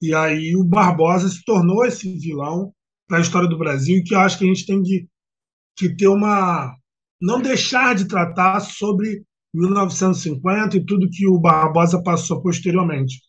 E 0.02 0.14
aí 0.14 0.56
o 0.56 0.64
Barbosa 0.64 1.28
se 1.28 1.44
tornou 1.44 1.84
esse 1.86 2.18
vilão 2.20 2.74
para 3.08 3.18
a 3.18 3.22
história 3.22 3.50
do 3.50 3.58
Brasil, 3.58 4.04
que 4.06 4.14
eu 4.14 4.20
acho 4.20 4.38
que 4.38 4.46
a 4.46 4.48
gente 4.48 4.66
tem 4.66 4.82
que, 4.82 5.08
que 5.76 5.96
ter 5.96 6.08
uma. 6.08 6.76
não 7.22 7.42
deixar 7.42 7.96
de 7.96 8.08
tratar 8.08 8.60
sobre 8.62 9.24
1950 9.54 10.78
e 10.78 10.86
tudo 10.86 11.10
que 11.10 11.28
o 11.28 11.40
Barbosa 11.40 12.02
passou 12.02 12.42
posteriormente. 12.42 13.22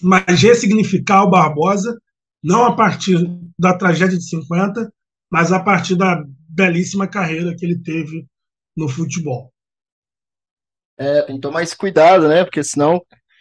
Mas 0.00 0.42
ressignificar 0.42 1.24
o 1.24 1.30
Barbosa, 1.30 1.96
não 2.42 2.64
a 2.64 2.74
partir 2.74 3.18
da 3.58 3.76
tragédia 3.76 4.16
de 4.16 4.28
50, 4.28 4.92
mas 5.30 5.52
a 5.52 5.60
partir 5.60 5.96
da 5.96 6.24
belíssima 6.48 7.06
carreira 7.06 7.54
que 7.54 7.66
ele 7.66 7.78
teve 7.82 8.26
no 8.76 8.88
futebol. 8.88 9.52
É, 10.98 11.22
tem 11.22 11.36
que 11.36 11.40
tomar 11.40 11.62
esse 11.62 11.76
cuidado, 11.76 12.28
né? 12.28 12.44
Porque 12.44 12.62
senão 12.64 12.96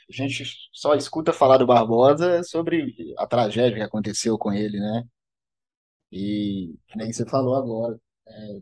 a 0.10 0.14
gente 0.14 0.44
só 0.72 0.96
escuta 0.96 1.34
falar 1.34 1.58
do 1.58 1.66
Barbosa 1.66 2.44
sobre 2.44 2.96
a 3.18 3.28
tragédia 3.28 3.78
que 3.78 3.84
aconteceu 3.84 4.38
com 4.38 4.54
ele, 4.54 4.80
né? 4.80 5.04
E 6.12 6.76
nem 6.96 7.12
você 7.12 7.26
falou 7.26 7.56
agora, 7.56 8.00
é, 8.28 8.62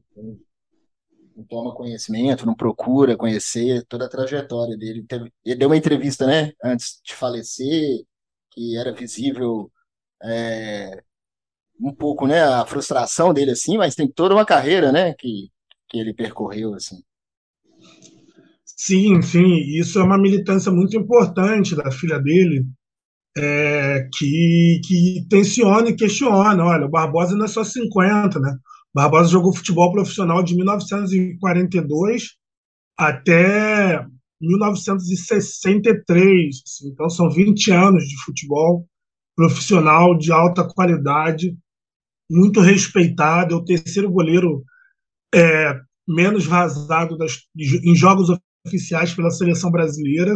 não 1.36 1.44
toma 1.46 1.75
conhecimento, 1.75 2.46
não 2.46 2.56
procura 2.56 3.18
conhecer 3.18 3.86
toda 3.88 4.06
a 4.06 4.10
trajetória 4.10 4.78
dele. 4.78 5.04
Teve, 5.04 5.32
ele 5.44 5.56
deu 5.56 5.70
uma 5.70 5.78
entrevista, 5.78 6.25
né, 6.25 6.54
antes 6.64 7.00
de 7.04 7.14
falecer, 7.14 8.06
que 8.52 8.78
era 8.78 8.94
visível 8.94 9.72
é, 10.24 11.04
um 11.80 11.94
pouco, 11.94 12.28
né, 12.28 12.42
a 12.44 12.66
frustração 12.66 13.34
dele, 13.34 13.52
assim, 13.52 13.78
mas 13.78 13.96
tem 13.96 14.08
toda 14.12 14.36
uma 14.36 14.46
carreira, 14.46 14.92
né, 14.92 15.14
que, 15.16 15.52
que 15.90 16.00
ele 16.00 16.14
percorreu, 16.14 16.74
assim. 16.74 17.04
Sim, 18.75 19.22
sim, 19.22 19.55
isso 19.79 20.00
é 20.00 20.03
uma 20.03 20.17
militância 20.17 20.72
muito 20.72 20.98
importante 20.98 21.75
da 21.75 21.91
filha 21.91 22.20
dele, 22.20 22.65
é, 23.38 24.08
que, 24.13 24.82
que 24.86 25.25
tensiona 25.29 25.89
e 25.89 25.96
questiona. 25.96 26.63
Olha, 26.63 26.86
o 26.86 26.89
Barbosa 26.89 27.36
não 27.36 27.46
é 27.46 27.48
só 27.48 27.63
50, 27.63 28.39
né? 28.39 28.51
O 28.51 28.96
Barbosa 28.96 29.32
jogou 29.32 29.55
futebol 29.55 29.91
profissional 29.91 30.44
de 30.44 30.55
1942 30.55 32.36
até 32.98 34.05
1963. 34.41 36.62
Assim, 36.65 36.89
então, 36.89 37.10
são 37.10 37.29
20 37.29 37.72
anos 37.72 38.03
de 38.05 38.15
futebol 38.24 38.88
profissional 39.36 40.17
de 40.17 40.32
alta 40.32 40.63
qualidade, 40.67 41.58
muito 42.29 42.62
respeitado. 42.62 43.53
É 43.53 43.58
o 43.58 43.65
terceiro 43.65 44.10
goleiro 44.12 44.63
é, 45.34 45.79
menos 46.08 46.46
vazado 46.46 47.17
das, 47.17 47.39
em 47.58 47.96
jogos 47.96 48.29
oficiais 48.65 49.13
pela 49.13 49.29
seleção 49.29 49.72
brasileira. 49.72 50.36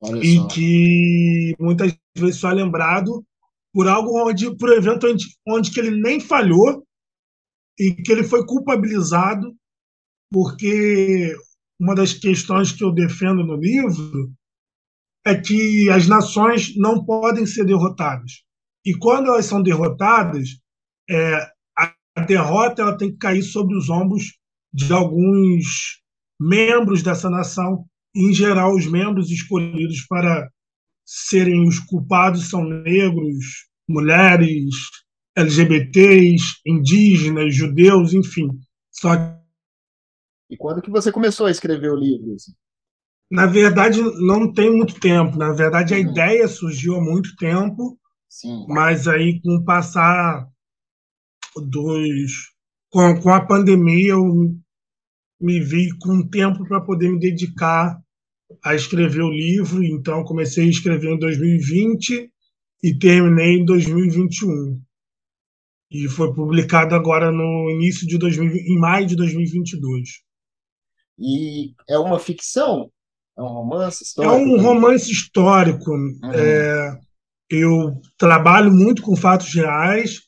Olha 0.00 0.24
e 0.24 0.36
só. 0.36 0.48
que 0.48 1.54
muitas 1.58 1.96
vezes 2.16 2.36
só 2.36 2.50
é 2.50 2.54
lembrado 2.54 3.24
por 3.72 3.88
algo 3.88 4.18
onde, 4.26 4.54
por 4.56 4.72
evento 4.72 5.06
onde, 5.06 5.24
onde 5.46 5.70
que 5.70 5.80
ele 5.80 6.00
nem 6.00 6.20
falhou 6.20 6.86
e 7.78 7.92
que 7.94 8.10
ele 8.10 8.24
foi 8.24 8.44
culpabilizado, 8.46 9.54
porque 10.30 11.36
uma 11.78 11.94
das 11.94 12.12
questões 12.12 12.72
que 12.72 12.82
eu 12.82 12.92
defendo 12.92 13.44
no 13.44 13.56
livro 13.56 14.32
é 15.26 15.34
que 15.34 15.90
as 15.90 16.06
nações 16.06 16.74
não 16.76 17.04
podem 17.04 17.44
ser 17.44 17.64
derrotadas. 17.64 18.44
E 18.84 18.94
quando 18.94 19.26
elas 19.26 19.44
são 19.44 19.62
derrotadas, 19.62 20.48
é, 21.10 21.50
a 21.76 22.24
derrota 22.26 22.82
ela 22.82 22.96
tem 22.96 23.10
que 23.10 23.18
cair 23.18 23.42
sobre 23.42 23.76
os 23.76 23.90
ombros 23.90 24.38
de 24.72 24.92
alguns 24.92 26.00
membros 26.38 27.02
dessa 27.02 27.30
nação 27.30 27.84
em 28.16 28.32
geral, 28.32 28.74
os 28.74 28.86
membros 28.86 29.30
escolhidos 29.30 30.06
para 30.06 30.50
serem 31.04 31.68
os 31.68 31.78
culpados 31.78 32.48
são 32.48 32.64
negros, 32.64 33.66
mulheres, 33.86 34.74
LGBTs, 35.36 36.42
indígenas, 36.66 37.54
judeus, 37.54 38.14
enfim. 38.14 38.48
Só 38.90 39.12
E 40.48 40.56
quando 40.56 40.80
que 40.80 40.90
você 40.90 41.12
começou 41.12 41.46
a 41.46 41.50
escrever 41.50 41.92
o 41.92 41.96
livro? 41.96 42.34
Assim? 42.34 42.52
Na 43.30 43.44
verdade, 43.44 44.00
não 44.00 44.50
tem 44.50 44.74
muito 44.74 44.98
tempo. 44.98 45.36
Na 45.36 45.52
verdade, 45.52 45.92
a 45.92 45.98
uhum. 45.98 46.10
ideia 46.10 46.48
surgiu 46.48 46.96
há 46.96 47.00
muito 47.02 47.36
tempo, 47.36 47.98
Sim. 48.30 48.64
mas 48.66 49.06
aí 49.06 49.40
com 49.42 49.56
o 49.56 49.64
passar 49.64 50.48
dos 51.54 52.32
com, 52.88 53.20
com 53.20 53.30
a 53.30 53.44
pandemia 53.44 54.12
eu 54.12 54.56
me 55.40 55.60
vi 55.60 55.88
com 55.98 56.26
tempo 56.26 56.66
para 56.66 56.80
poder 56.80 57.10
me 57.10 57.18
dedicar 57.18 57.98
a 58.62 58.74
escrever 58.74 59.22
o 59.22 59.30
livro, 59.30 59.82
então 59.84 60.24
comecei 60.24 60.66
a 60.66 60.70
escrever 60.70 61.12
em 61.12 61.18
2020 61.18 62.30
e 62.82 62.98
terminei 62.98 63.58
em 63.58 63.64
2021. 63.64 64.80
E 65.90 66.08
foi 66.08 66.32
publicado 66.34 66.94
agora 66.94 67.30
no 67.30 67.70
início 67.70 68.06
de 68.06 68.18
2000, 68.18 68.56
em 68.56 68.78
maio 68.78 69.06
de 69.06 69.16
2022. 69.16 70.08
E 71.18 71.74
é 71.88 71.98
uma 71.98 72.18
ficção? 72.18 72.90
É 73.38 73.42
um 73.42 73.48
romance 73.48 74.02
histórico? 74.02 74.34
É 74.34 74.38
um 74.38 74.60
romance 74.60 75.10
histórico. 75.10 75.90
Uhum. 75.90 76.32
É, 76.34 76.98
eu 77.50 78.00
trabalho 78.18 78.72
muito 78.72 79.02
com 79.02 79.16
fatos 79.16 79.52
reais, 79.54 80.22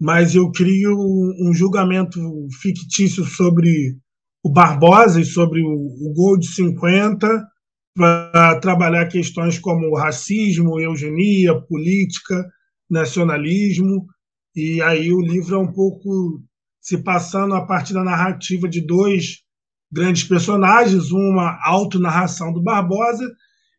mas 0.00 0.34
eu 0.34 0.50
crio 0.50 0.96
um 0.96 1.52
julgamento 1.54 2.20
fictício 2.60 3.24
sobre 3.24 3.96
o 4.42 4.50
Barbosa 4.50 5.24
sobre 5.24 5.60
o, 5.62 5.70
o 5.70 6.12
gol 6.14 6.38
de 6.38 6.46
50 6.48 7.26
para 7.94 8.60
trabalhar 8.60 9.06
questões 9.06 9.58
como 9.58 9.96
racismo, 9.96 10.80
eugenia, 10.80 11.60
política, 11.60 12.48
nacionalismo. 12.88 14.06
E 14.54 14.80
aí 14.82 15.12
o 15.12 15.20
livro 15.20 15.56
é 15.56 15.58
um 15.58 15.72
pouco 15.72 16.42
se 16.80 17.02
passando 17.02 17.54
a 17.54 17.66
partir 17.66 17.92
da 17.92 18.04
narrativa 18.04 18.68
de 18.68 18.80
dois 18.80 19.42
grandes 19.90 20.24
personagens, 20.24 21.10
uma 21.10 21.58
autonarração 21.64 22.52
do 22.52 22.62
Barbosa 22.62 23.24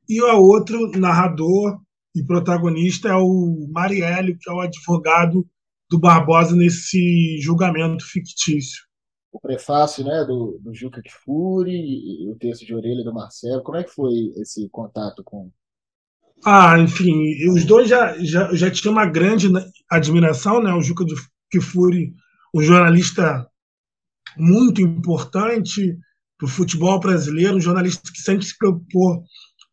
e 0.07 0.21
o 0.21 0.41
outro 0.41 0.91
narrador 0.97 1.79
e 2.15 2.23
protagonista 2.23 3.09
é 3.09 3.15
o 3.15 3.69
Marielle, 3.71 4.37
que 4.37 4.49
é 4.49 4.53
o 4.53 4.59
advogado 4.59 5.47
do 5.89 5.99
Barbosa 5.99 6.55
nesse 6.55 7.39
julgamento 7.41 8.05
fictício. 8.05 8.88
O 9.31 9.39
prefácio 9.39 10.03
né, 10.03 10.23
do, 10.25 10.59
do 10.61 10.73
Juca 10.73 11.01
Kfouri 11.01 11.71
e 11.71 12.31
o 12.31 12.35
texto 12.35 12.65
de 12.65 12.73
orelha 12.73 13.03
do 13.03 13.13
Marcelo, 13.13 13.61
como 13.61 13.77
é 13.77 13.83
que 13.83 13.91
foi 13.91 14.33
esse 14.37 14.67
contato 14.69 15.23
com... 15.23 15.51
Ah, 16.43 16.79
enfim, 16.79 17.47
os 17.49 17.65
dois 17.65 17.89
já, 17.89 18.17
já, 18.23 18.53
já 18.55 18.71
tinham 18.71 18.93
uma 18.93 19.05
grande 19.05 19.49
admiração, 19.89 20.63
né? 20.63 20.73
O 20.73 20.81
Juca 20.81 21.03
Kfouri, 21.53 22.13
um 22.55 22.61
jornalista 22.61 23.47
muito 24.37 24.81
importante 24.81 25.97
para 26.37 26.45
o 26.45 26.49
futebol 26.49 26.99
brasileiro, 26.99 27.57
um 27.57 27.61
jornalista 27.61 28.09
que 28.11 28.19
sempre 28.19 28.45
se 28.45 28.57
preocupou 28.57 29.23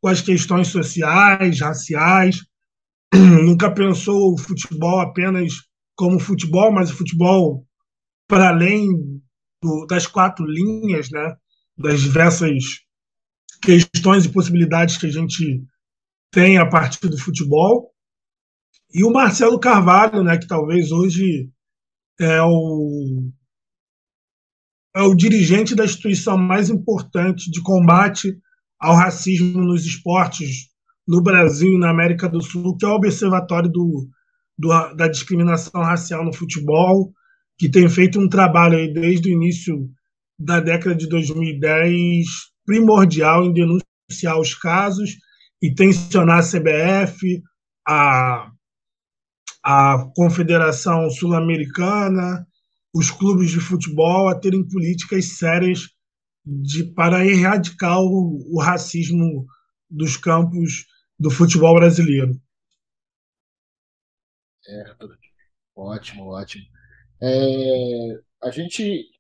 com 0.01 0.09
as 0.09 0.21
questões 0.21 0.69
sociais, 0.69 1.61
raciais, 1.61 2.45
nunca 3.15 3.71
pensou 3.71 4.35
o 4.35 4.39
futebol 4.39 5.01
apenas 5.01 5.53
como 5.95 6.19
futebol, 6.19 6.73
mas 6.73 6.91
o 6.91 6.97
futebol 6.97 7.65
para 8.29 8.49
além 8.49 9.16
do, 9.67 9.87
das 9.87 10.07
quatro 10.07 10.47
linhas, 10.47 11.11
né, 11.11 11.37
das 11.77 12.01
diversas 12.01 12.63
questões 13.61 14.25
e 14.25 14.33
possibilidades 14.33 14.97
que 14.97 15.07
a 15.07 15.11
gente 15.11 15.65
tem 16.31 16.59
a 16.59 16.67
partir 16.67 17.09
do 17.09 17.19
futebol. 17.19 17.93
E 18.95 19.03
o 19.03 19.11
Marcelo 19.11 19.59
Carvalho, 19.59 20.23
né, 20.23 20.39
que 20.39 20.47
talvez 20.47 20.93
hoje 20.93 21.51
é 22.21 22.41
o 22.43 23.31
é 24.95 25.03
o 25.03 25.15
dirigente 25.15 25.75
da 25.75 25.85
instituição 25.85 26.39
mais 26.39 26.71
importante 26.71 27.51
de 27.51 27.63
combate 27.63 28.35
ao 28.81 28.95
racismo 28.95 29.61
nos 29.61 29.85
esportes 29.85 30.69
no 31.07 31.21
Brasil 31.21 31.75
e 31.75 31.79
na 31.79 31.91
América 31.91 32.27
do 32.27 32.41
Sul, 32.41 32.79
que 32.79 32.87
é 32.87 32.89
o 32.89 32.95
Observatório 32.95 33.71
do, 33.71 34.09
do, 34.57 34.95
da 34.95 35.07
Discriminação 35.07 35.83
Racial 35.83 36.25
no 36.25 36.33
Futebol, 36.33 37.13
que 37.59 37.69
tem 37.69 37.89
feito 37.89 38.21
um 38.21 38.29
trabalho 38.29 38.77
aí 38.77 38.93
desde 38.93 39.29
o 39.29 39.33
início 39.33 39.91
da 40.39 40.61
década 40.61 40.95
de 40.95 41.09
2010 41.09 42.27
primordial 42.65 43.45
em 43.45 43.53
denunciar 43.53 44.39
os 44.39 44.55
casos 44.55 45.17
e 45.63 45.75
tensionar 45.75 46.41
a 46.41 46.43
CBF, 46.43 47.43
a, 47.87 48.51
a 49.63 50.11
Confederação 50.15 51.09
Sul-Americana, 51.11 52.47
os 52.95 53.11
clubes 53.11 53.51
de 53.51 53.61
futebol 53.61 54.29
a 54.29 54.39
terem 54.39 54.67
políticas 54.69 55.37
sérias 55.39 55.89
de, 56.45 56.85
para 56.93 57.25
erradicar 57.25 58.01
o, 58.01 58.55
o 58.55 58.61
racismo 58.61 59.47
dos 59.89 60.17
campos 60.17 60.87
do 61.19 61.31
futebol 61.31 61.75
brasileiro. 61.75 62.39
Certo. 64.63 65.09
Ótimo, 65.75 66.27
ótimo. 66.29 66.76
É, 67.21 68.21
a 68.43 68.51
gente 68.51 69.11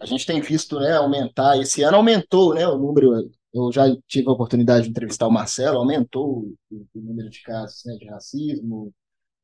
a 0.00 0.06
gente 0.06 0.24
tem 0.26 0.40
visto 0.40 0.78
né, 0.78 0.92
aumentar, 0.92 1.58
esse 1.58 1.82
ano 1.82 1.96
aumentou 1.96 2.54
né, 2.54 2.66
o 2.66 2.78
número, 2.78 3.30
eu 3.52 3.72
já 3.72 3.84
tive 4.06 4.28
a 4.28 4.32
oportunidade 4.32 4.84
de 4.84 4.90
entrevistar 4.90 5.26
o 5.26 5.32
Marcelo, 5.32 5.78
aumentou 5.78 6.44
o, 6.70 6.86
o 6.94 7.00
número 7.00 7.28
de 7.28 7.42
casos 7.42 7.82
né, 7.84 7.94
de 7.96 8.06
racismo, 8.06 8.92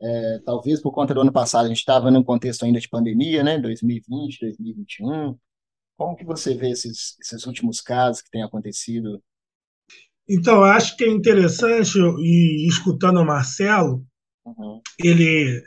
é, 0.00 0.38
talvez 0.44 0.80
por 0.80 0.92
conta 0.92 1.14
do 1.14 1.20
ano 1.20 1.32
passado, 1.32 1.64
a 1.64 1.68
gente 1.68 1.78
estava 1.78 2.10
num 2.10 2.22
contexto 2.22 2.64
ainda 2.64 2.78
de 2.78 2.88
pandemia, 2.88 3.42
né, 3.42 3.58
2020, 3.58 4.40
2021. 4.40 5.38
Como 5.96 6.16
que 6.16 6.24
você 6.24 6.54
vê 6.54 6.70
esses, 6.70 7.16
esses 7.20 7.46
últimos 7.46 7.80
casos 7.80 8.22
que 8.22 8.30
têm 8.30 8.42
acontecido? 8.42 9.22
Então, 10.28 10.62
acho 10.62 10.96
que 10.96 11.04
é 11.04 11.08
interessante, 11.08 11.98
e 11.98 12.66
escutando 12.68 13.20
o 13.20 13.26
Marcelo, 13.26 14.04
uhum. 14.44 14.80
ele 14.98 15.62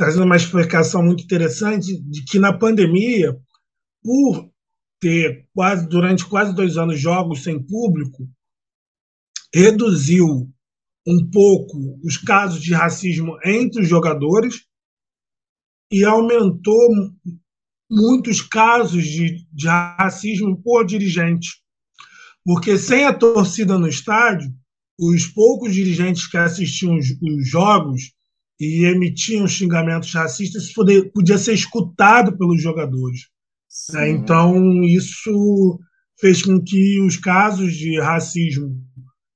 trazendo 0.00 0.24
uma 0.24 0.36
explicação 0.36 1.02
muito 1.02 1.22
interessante 1.22 2.00
de 2.00 2.24
que 2.24 2.38
na 2.38 2.56
pandemia, 2.56 3.36
por 4.02 4.50
ter 4.98 5.46
quase 5.52 5.86
durante 5.86 6.24
quase 6.24 6.54
dois 6.54 6.78
anos 6.78 6.98
jogos 6.98 7.42
sem 7.42 7.62
público, 7.62 8.26
reduziu 9.54 10.50
um 11.06 11.30
pouco 11.30 12.00
os 12.02 12.16
casos 12.16 12.62
de 12.62 12.72
racismo 12.72 13.36
entre 13.44 13.82
os 13.82 13.88
jogadores 13.90 14.64
e 15.92 16.02
aumentou 16.02 16.88
muitos 17.90 18.40
casos 18.40 19.04
de, 19.04 19.46
de 19.52 19.68
racismo 19.68 20.62
por 20.62 20.86
dirigente. 20.86 21.62
Porque 22.42 22.78
sem 22.78 23.04
a 23.04 23.12
torcida 23.12 23.78
no 23.78 23.86
estádio, 23.86 24.50
os 24.98 25.26
poucos 25.26 25.74
dirigentes 25.74 26.26
que 26.26 26.38
assistiam 26.38 26.96
os, 26.96 27.10
os 27.20 27.46
jogos 27.46 28.18
e 28.60 28.84
emitiam 28.84 29.48
xingamentos 29.48 30.12
racistas 30.12 30.70
poder, 30.74 31.10
podia 31.12 31.38
ser 31.38 31.54
escutado 31.54 32.36
pelos 32.36 32.62
jogadores. 32.62 33.28
Né? 33.90 34.10
Então, 34.10 34.84
isso 34.84 35.80
fez 36.20 36.42
com 36.42 36.62
que 36.62 37.00
os 37.00 37.16
casos 37.16 37.74
de 37.74 37.98
racismo 37.98 38.78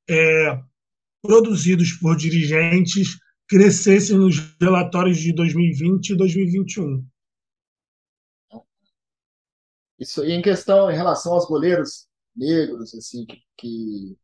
é, 0.08 0.60
produzidos 1.22 1.92
por 1.92 2.14
dirigentes 2.16 3.18
crescessem 3.48 4.18
nos 4.18 4.36
relatórios 4.60 5.18
de 5.18 5.32
2020 5.32 6.10
e 6.10 6.16
2021. 6.16 7.06
Isso 9.98 10.24
e 10.24 10.32
em 10.32 10.42
questão 10.42 10.90
em 10.90 10.96
relação 10.96 11.32
aos 11.32 11.46
goleiros 11.46 12.06
negros 12.36 12.94
assim 12.94 13.24
que, 13.24 13.38
que, 13.56 14.18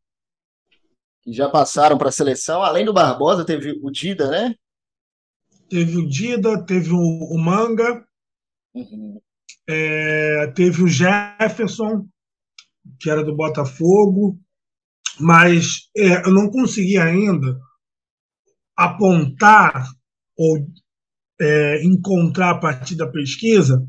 que 1.23 1.33
já 1.33 1.49
passaram 1.49 1.97
para 1.97 2.09
a 2.09 2.11
seleção, 2.11 2.61
além 2.61 2.85
do 2.85 2.93
Barbosa 2.93 3.45
teve 3.45 3.79
o 3.81 3.89
Dida, 3.89 4.29
né? 4.29 4.55
Teve 5.71 5.99
o 5.99 6.09
Dida, 6.09 6.65
teve 6.65 6.91
o, 6.91 6.97
o 6.97 7.37
Manga, 7.37 8.05
uhum. 8.75 9.21
é, 9.65 10.47
teve 10.47 10.83
o 10.83 10.87
Jefferson, 10.87 12.09
que 12.99 13.09
era 13.09 13.23
do 13.23 13.33
Botafogo, 13.33 14.37
mas 15.17 15.89
é, 15.95 16.27
eu 16.27 16.33
não 16.33 16.49
consegui 16.49 16.97
ainda 16.97 17.57
apontar 18.75 19.87
ou 20.37 20.67
é, 21.39 21.81
encontrar 21.85 22.49
a 22.49 22.59
partir 22.59 22.95
da 22.95 23.07
pesquisa 23.07 23.81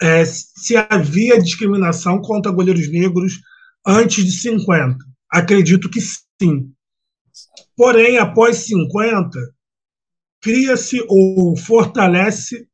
é, 0.00 0.24
se 0.24 0.76
havia 0.76 1.42
discriminação 1.42 2.20
contra 2.20 2.52
goleiros 2.52 2.88
negros 2.88 3.40
antes 3.84 4.24
de 4.24 4.30
50. 4.30 4.96
Acredito 5.28 5.90
que 5.90 6.00
sim. 6.00 6.72
Porém, 7.76 8.18
após 8.18 8.58
50, 8.66 9.36
cria-se 10.40 11.04
ou 11.08 11.56
fortalece-se 11.56 12.66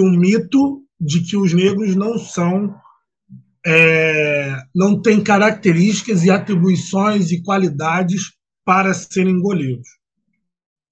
um 0.00 0.10
mito 0.10 0.82
de 1.00 1.20
que 1.20 1.36
os 1.36 1.52
negros 1.52 1.94
não 1.94 2.18
são 2.18 2.74
é, 3.64 4.56
não 4.74 5.00
tem 5.00 5.22
características 5.22 6.24
e 6.24 6.30
atribuições 6.30 7.30
e 7.30 7.42
qualidades 7.42 8.32
para 8.64 8.92
serem 8.92 9.40
goleiros. 9.40 9.86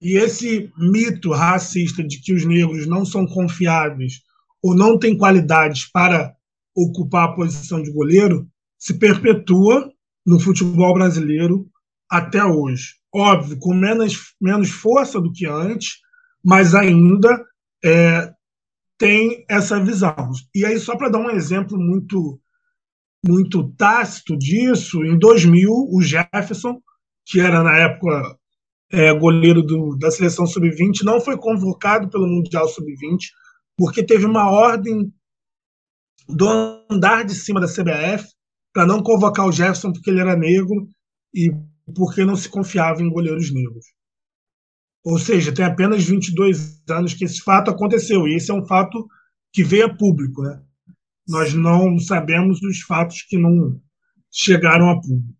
E 0.01 0.17
esse 0.17 0.71
mito 0.77 1.31
racista 1.31 2.03
de 2.03 2.19
que 2.21 2.33
os 2.33 2.45
negros 2.45 2.87
não 2.87 3.05
são 3.05 3.25
confiáveis 3.25 4.21
ou 4.63 4.75
não 4.75 4.97
têm 4.97 5.17
qualidades 5.17 5.89
para 5.91 6.33
ocupar 6.75 7.25
a 7.25 7.33
posição 7.33 7.81
de 7.81 7.91
goleiro 7.91 8.47
se 8.77 8.93
perpetua 8.95 9.91
no 10.25 10.39
futebol 10.39 10.93
brasileiro 10.93 11.69
até 12.11 12.43
hoje. 12.43 12.95
Óbvio, 13.13 13.57
com 13.57 13.73
menos, 13.73 14.35
menos 14.39 14.69
força 14.69 15.19
do 15.19 15.31
que 15.31 15.45
antes, 15.47 15.99
mas 16.43 16.75
ainda 16.75 17.43
é, 17.83 18.31
tem 18.97 19.45
essa 19.49 19.83
visão. 19.83 20.31
E 20.53 20.65
aí, 20.65 20.77
só 20.77 20.97
para 20.97 21.09
dar 21.09 21.19
um 21.19 21.29
exemplo 21.29 21.77
muito 21.77 22.39
muito 23.23 23.71
tácito 23.73 24.35
disso, 24.35 25.05
em 25.05 25.15
2000, 25.17 25.71
o 25.71 26.01
Jefferson, 26.01 26.81
que 27.23 27.39
era 27.39 27.61
na 27.61 27.77
época 27.77 28.35
é, 28.91 29.13
goleiro 29.13 29.61
do, 29.61 29.95
da 29.95 30.09
seleção 30.09 30.47
sub-20, 30.47 31.03
não 31.03 31.21
foi 31.21 31.37
convocado 31.37 32.09
pelo 32.09 32.27
Mundial 32.27 32.67
sub-20, 32.67 33.27
porque 33.77 34.03
teve 34.03 34.25
uma 34.25 34.49
ordem 34.49 35.13
do 36.27 36.47
andar 36.89 37.23
de 37.23 37.35
cima 37.35 37.61
da 37.61 37.67
CBF 37.67 38.27
para 38.73 38.87
não 38.87 39.03
convocar 39.03 39.45
o 39.45 39.51
Jefferson 39.51 39.91
porque 39.91 40.09
ele 40.09 40.21
era 40.21 40.35
negro 40.35 40.87
e 41.31 41.51
porque 41.93 42.25
não 42.25 42.35
se 42.35 42.49
confiava 42.49 43.01
em 43.01 43.09
goleiros 43.09 43.53
negros. 43.53 43.85
Ou 45.03 45.17
seja, 45.17 45.53
tem 45.53 45.65
apenas 45.65 46.03
22 46.03 46.81
anos 46.89 47.13
que 47.13 47.25
esse 47.25 47.41
fato 47.41 47.71
aconteceu, 47.71 48.27
e 48.27 48.35
esse 48.35 48.51
é 48.51 48.53
um 48.53 48.65
fato 48.65 49.07
que 49.51 49.63
veio 49.63 49.85
a 49.85 49.95
público. 49.95 50.41
Né? 50.43 50.61
nós 51.27 51.53
não 51.53 51.97
sabemos 51.99 52.61
os 52.61 52.81
fatos 52.81 53.21
que 53.23 53.37
não 53.37 53.81
chegaram 54.29 54.89
a 54.89 55.01
público. 55.01 55.33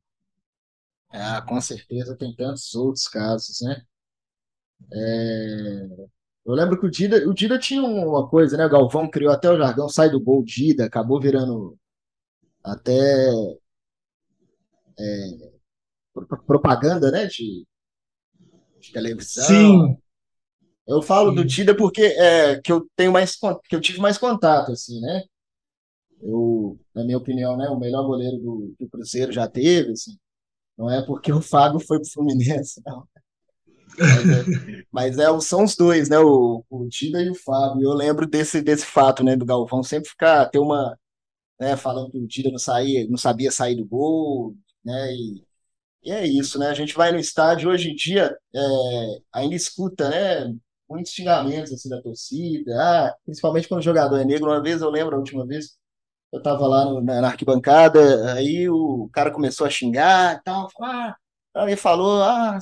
Ah, 1.09 1.41
com 1.41 1.59
certeza 1.59 2.15
tem 2.15 2.33
tantos 2.33 2.73
outros 2.73 3.07
casos, 3.07 3.59
né? 3.61 3.83
É... 4.93 5.87
Eu 6.45 6.53
lembro 6.53 6.79
que 6.79 6.85
o 6.87 6.89
Dida, 6.89 7.17
o 7.29 7.33
Dida 7.33 7.59
tinha 7.59 7.83
uma 7.83 8.27
coisa, 8.27 8.57
né? 8.57 8.65
O 8.65 8.69
Galvão 8.69 9.09
criou 9.09 9.31
até 9.31 9.49
o 9.49 9.57
jargão, 9.57 9.89
sai 9.89 10.09
do 10.09 10.19
gol, 10.19 10.43
Dida, 10.43 10.85
acabou 10.85 11.19
virando 11.19 11.77
até 12.63 13.29
é, 14.97 15.51
propaganda, 16.45 17.11
né? 17.11 17.27
De, 17.27 17.65
de 18.79 18.91
televisão. 18.91 19.45
Sim. 19.45 19.97
Eu 20.87 21.01
falo 21.01 21.29
Sim. 21.29 21.35
do 21.35 21.45
Dida 21.45 21.75
porque 21.75 22.01
é, 22.03 22.59
que 22.59 22.71
eu 22.71 22.87
tenho 22.95 23.11
mais 23.11 23.37
que 23.67 23.75
eu 23.75 23.81
tive 23.81 23.99
mais 23.99 24.17
contato, 24.17 24.71
assim, 24.71 24.99
né? 24.99 25.23
Eu, 26.21 26.79
na 26.93 27.03
minha 27.03 27.17
opinião, 27.17 27.57
né, 27.57 27.67
o 27.69 27.79
melhor 27.79 28.05
goleiro 28.05 28.37
do, 28.37 28.75
do 28.79 28.89
Cruzeiro 28.89 29.31
já 29.31 29.47
teve, 29.47 29.91
assim. 29.91 30.17
Não 30.77 30.89
é 30.89 31.01
porque 31.05 31.31
o 31.31 31.41
Fábio 31.41 31.79
foi 31.79 31.99
pro 31.99 32.09
Fluminense, 32.09 32.81
não. 32.85 33.07
Mas, 33.97 34.29
é, 34.29 34.83
mas 34.91 35.17
é, 35.17 35.39
são 35.41 35.63
os 35.63 35.75
dois, 35.75 36.09
né? 36.09 36.19
O, 36.19 36.63
o 36.69 36.87
Tida 36.89 37.21
e 37.21 37.29
o 37.29 37.35
Fábio. 37.35 37.83
Eu 37.83 37.93
lembro 37.93 38.27
desse, 38.27 38.61
desse 38.61 38.85
fato, 38.85 39.23
né? 39.23 39.35
Do 39.35 39.45
Galvão 39.45 39.83
sempre 39.83 40.09
ficar, 40.09 40.47
ter 40.49 40.59
uma. 40.59 40.97
Né, 41.59 41.77
falando 41.77 42.11
que 42.11 42.17
o 42.17 42.27
Tida 42.27 42.49
não, 42.49 42.57
saía, 42.57 43.07
não 43.07 43.17
sabia 43.17 43.51
sair 43.51 43.75
do 43.75 43.85
gol, 43.85 44.55
né? 44.83 45.13
E, 45.13 45.43
e 46.03 46.11
é 46.11 46.25
isso, 46.25 46.57
né? 46.59 46.67
A 46.67 46.73
gente 46.73 46.95
vai 46.95 47.11
no 47.11 47.19
estádio 47.19 47.69
hoje 47.69 47.91
em 47.91 47.95
dia, 47.95 48.35
é, 48.55 48.59
ainda 49.33 49.55
escuta, 49.55 50.09
né? 50.09 50.53
Muitos 50.89 51.13
xingamentos 51.13 51.71
assim, 51.71 51.89
da 51.89 52.01
torcida, 52.01 52.71
ah, 52.81 53.15
principalmente 53.23 53.67
quando 53.67 53.79
o 53.81 53.83
jogador 53.83 54.17
é 54.17 54.25
negro. 54.25 54.49
Uma 54.49 54.61
vez, 54.61 54.81
eu 54.81 54.89
lembro, 54.89 55.15
a 55.15 55.19
última 55.19 55.45
vez, 55.45 55.77
eu 56.31 56.39
estava 56.39 56.67
lá 56.67 56.85
no, 56.85 57.01
na, 57.01 57.21
na, 57.21 57.27
arquibancada, 57.29 58.33
aí 58.33 58.69
o 58.69 59.09
cara 59.13 59.31
começou 59.31 59.67
a 59.67 59.69
xingar 59.69 60.37
e 60.37 60.43
tal, 60.43 60.69
ah, 60.81 61.15
aí 61.55 61.75
falou, 61.75 62.21
ah, 62.23 62.59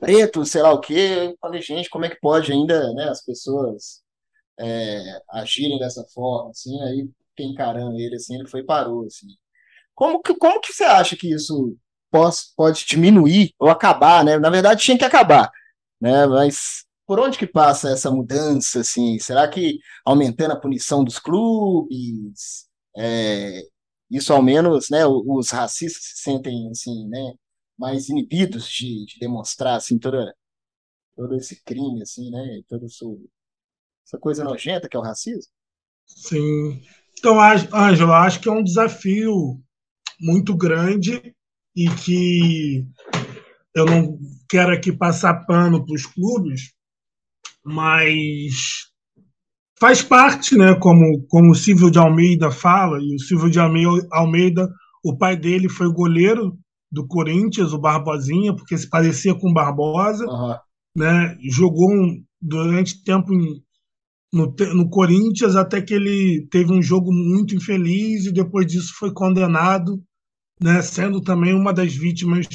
preto, 0.00 0.44
sei 0.44 0.62
lá 0.62 0.72
o 0.72 0.80
quê. 0.80 1.30
Eu 1.30 1.38
falei, 1.40 1.62
gente, 1.62 1.90
como 1.90 2.04
é 2.04 2.10
que 2.10 2.20
pode 2.20 2.52
ainda, 2.52 2.92
né, 2.94 3.08
as 3.08 3.24
pessoas 3.24 4.02
é, 4.60 5.22
agirem 5.30 5.78
dessa 5.78 6.04
forma, 6.14 6.50
assim, 6.50 6.80
aí 6.82 7.08
fiquei 7.30 7.46
encarando 7.46 7.98
ele, 7.98 8.16
assim, 8.16 8.34
ele 8.36 8.48
foi 8.48 8.60
e 8.60 8.66
parou, 8.66 9.06
assim. 9.06 9.28
Como 9.94 10.20
que, 10.22 10.34
como 10.36 10.60
que 10.60 10.72
você 10.72 10.84
acha 10.84 11.16
que 11.16 11.32
isso 11.32 11.76
pode, 12.12 12.36
pode 12.56 12.86
diminuir 12.86 13.54
ou 13.58 13.70
acabar, 13.70 14.24
né? 14.24 14.38
Na 14.38 14.50
verdade, 14.50 14.82
tinha 14.82 14.98
que 14.98 15.04
acabar, 15.04 15.50
né? 16.00 16.26
Mas 16.26 16.84
por 17.06 17.18
onde 17.18 17.38
que 17.38 17.46
passa 17.46 17.90
essa 17.90 18.10
mudança, 18.10 18.80
assim? 18.80 19.18
Será 19.18 19.48
que 19.48 19.78
aumentando 20.04 20.52
a 20.52 20.60
punição 20.60 21.02
dos 21.02 21.18
clubes, 21.18 22.68
é, 22.96 23.62
isso 24.10 24.32
ao 24.32 24.42
menos, 24.42 24.90
né, 24.90 25.06
os 25.06 25.50
racistas 25.50 26.02
se 26.04 26.22
sentem, 26.22 26.68
assim, 26.70 27.08
né, 27.08 27.34
mais 27.78 28.08
inibidos 28.08 28.68
de, 28.68 29.06
de 29.06 29.18
demonstrar, 29.18 29.76
assim, 29.76 29.98
toda, 29.98 30.34
todo 31.16 31.34
esse 31.34 31.62
crime, 31.64 32.02
assim, 32.02 32.30
né, 32.30 32.62
toda 32.68 32.86
essa 32.86 34.18
coisa 34.20 34.44
nojenta 34.44 34.88
que 34.88 34.96
é 34.96 35.00
o 35.00 35.02
racismo? 35.02 35.50
Sim. 36.06 36.82
Então, 37.18 37.38
Ângelo, 37.40 38.12
acho 38.12 38.40
que 38.40 38.48
é 38.48 38.52
um 38.52 38.62
desafio 38.62 39.60
muito 40.20 40.56
grande 40.56 41.34
e 41.76 41.88
que 41.88 42.86
eu 43.74 43.86
não 43.86 44.18
quero 44.48 44.72
aqui 44.72 44.92
passar 44.92 45.46
pano 45.46 45.84
para 45.84 45.94
os 45.94 46.06
clubes, 46.06 46.72
mas 47.64 48.90
faz 49.80 50.02
parte, 50.02 50.56
né? 50.56 50.74
Como, 50.74 51.24
como 51.28 51.52
o 51.52 51.54
Silvio 51.54 51.90
de 51.90 51.98
Almeida 51.98 52.50
fala, 52.50 52.98
e 53.00 53.14
o 53.14 53.18
Silvio 53.18 53.50
de 53.50 53.58
Almeida, 53.58 54.68
o 55.04 55.16
pai 55.16 55.36
dele 55.36 55.68
foi 55.68 55.90
goleiro 55.92 56.56
do 56.90 57.06
Corinthians, 57.06 57.72
o 57.72 57.78
Barbosinha, 57.78 58.54
porque 58.54 58.76
se 58.76 58.88
parecia 58.88 59.34
com 59.34 59.50
o 59.50 59.54
Barbosa, 59.54 60.26
uhum. 60.26 60.54
né? 60.94 61.36
Jogou 61.50 61.90
um, 61.90 62.22
durante 62.40 63.02
tempo 63.02 63.32
em, 63.32 63.62
no, 64.32 64.54
no 64.74 64.90
Corinthians 64.90 65.56
até 65.56 65.80
que 65.80 65.94
ele 65.94 66.46
teve 66.50 66.72
um 66.72 66.82
jogo 66.82 67.12
muito 67.12 67.54
infeliz 67.54 68.26
e 68.26 68.32
depois 68.32 68.66
disso 68.66 68.94
foi 68.98 69.12
condenado, 69.12 70.02
né? 70.62 70.82
Sendo 70.82 71.20
também 71.20 71.54
uma 71.54 71.72
das 71.72 71.94
vítimas 71.94 72.46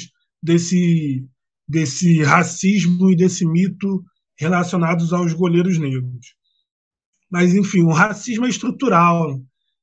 desse 0.42 1.26
desse 1.68 2.22
racismo 2.22 3.10
e 3.10 3.16
desse 3.16 3.46
mito 3.46 4.02
relacionados 4.38 5.12
aos 5.12 5.34
goleiros 5.34 5.76
negros. 5.78 6.34
Mas, 7.30 7.54
enfim, 7.54 7.82
o 7.82 7.92
racismo 7.92 8.46
é 8.46 8.48
estrutural. 8.48 9.38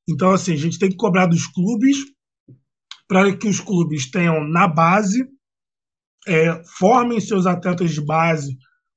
Então, 0.08 0.32
assim, 0.32 0.54
a 0.54 0.56
gente 0.56 0.80
tem 0.80 0.90
que 0.90 0.96
cobrar 0.96 1.26
dos 1.26 1.46
clubes 1.46 1.98
para 3.06 3.36
que 3.36 3.46
os 3.46 3.60
clubes 3.60 4.10
tenham 4.10 4.44
na 4.48 4.66
base, 4.66 5.24
é, 6.26 6.60
formem 6.76 7.20
seus 7.20 7.46
atletas 7.46 7.92
de 7.92 8.04
base 8.04 8.56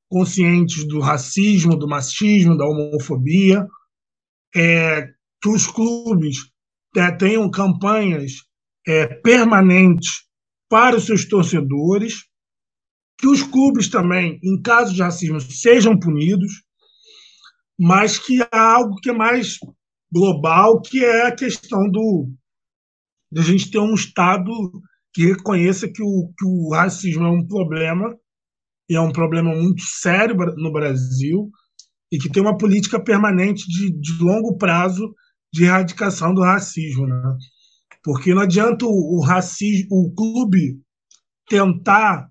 conscientes 0.09 0.87
do 0.87 0.99
racismo, 0.99 1.77
do 1.77 1.87
machismo, 1.87 2.57
da 2.57 2.65
homofobia, 2.65 3.67
é, 4.55 5.05
que 5.39 5.49
os 5.49 5.67
clubes 5.67 6.37
é, 6.97 7.11
tenham 7.11 7.51
campanhas 7.51 8.48
é, 8.89 9.05
permanentes 9.05 10.23
para 10.67 10.95
os 10.95 11.05
seus 11.05 11.23
torcedores, 11.23 12.25
que 13.19 13.27
os 13.27 13.43
clubes 13.43 13.87
também, 13.87 14.39
em 14.43 14.59
caso 14.59 14.95
de 14.95 15.03
racismo, 15.03 15.39
sejam 15.39 15.99
punidos, 15.99 16.63
mas 17.77 18.17
que 18.17 18.41
há 18.51 18.73
algo 18.73 18.95
que 18.95 19.11
é 19.11 19.13
mais 19.13 19.57
global, 20.11 20.81
que 20.81 21.05
é 21.05 21.27
a 21.27 21.35
questão 21.35 21.87
do 21.89 22.29
de 23.31 23.41
a 23.41 23.43
gente 23.43 23.69
ter 23.69 23.77
um 23.77 23.93
Estado 23.93 24.51
que 25.13 25.23
reconheça 25.23 25.87
que 25.87 26.01
o, 26.01 26.33
que 26.35 26.45
o 26.45 26.73
racismo 26.73 27.25
é 27.25 27.29
um 27.29 27.45
problema, 27.45 28.17
e 28.89 28.95
é 28.95 29.01
um 29.01 29.11
problema 29.11 29.53
muito 29.53 29.83
sério 29.83 30.35
no 30.57 30.71
Brasil, 30.71 31.51
e 32.11 32.17
que 32.17 32.27
tem 32.27 32.41
uma 32.41 32.57
política 32.57 32.99
permanente 32.99 33.67
de, 33.67 33.91
de 33.91 34.23
longo 34.23 34.57
prazo 34.57 35.13
de 35.53 35.65
erradicação 35.65 36.33
do 36.33 36.41
racismo. 36.41 37.05
Né? 37.05 37.37
Porque 38.09 38.33
não 38.33 38.41
adianta 38.41 38.87
o, 38.87 39.19
o 39.19 39.21
racismo, 39.21 39.87
o 39.91 40.11
clube 40.11 40.81
tentar 41.47 42.27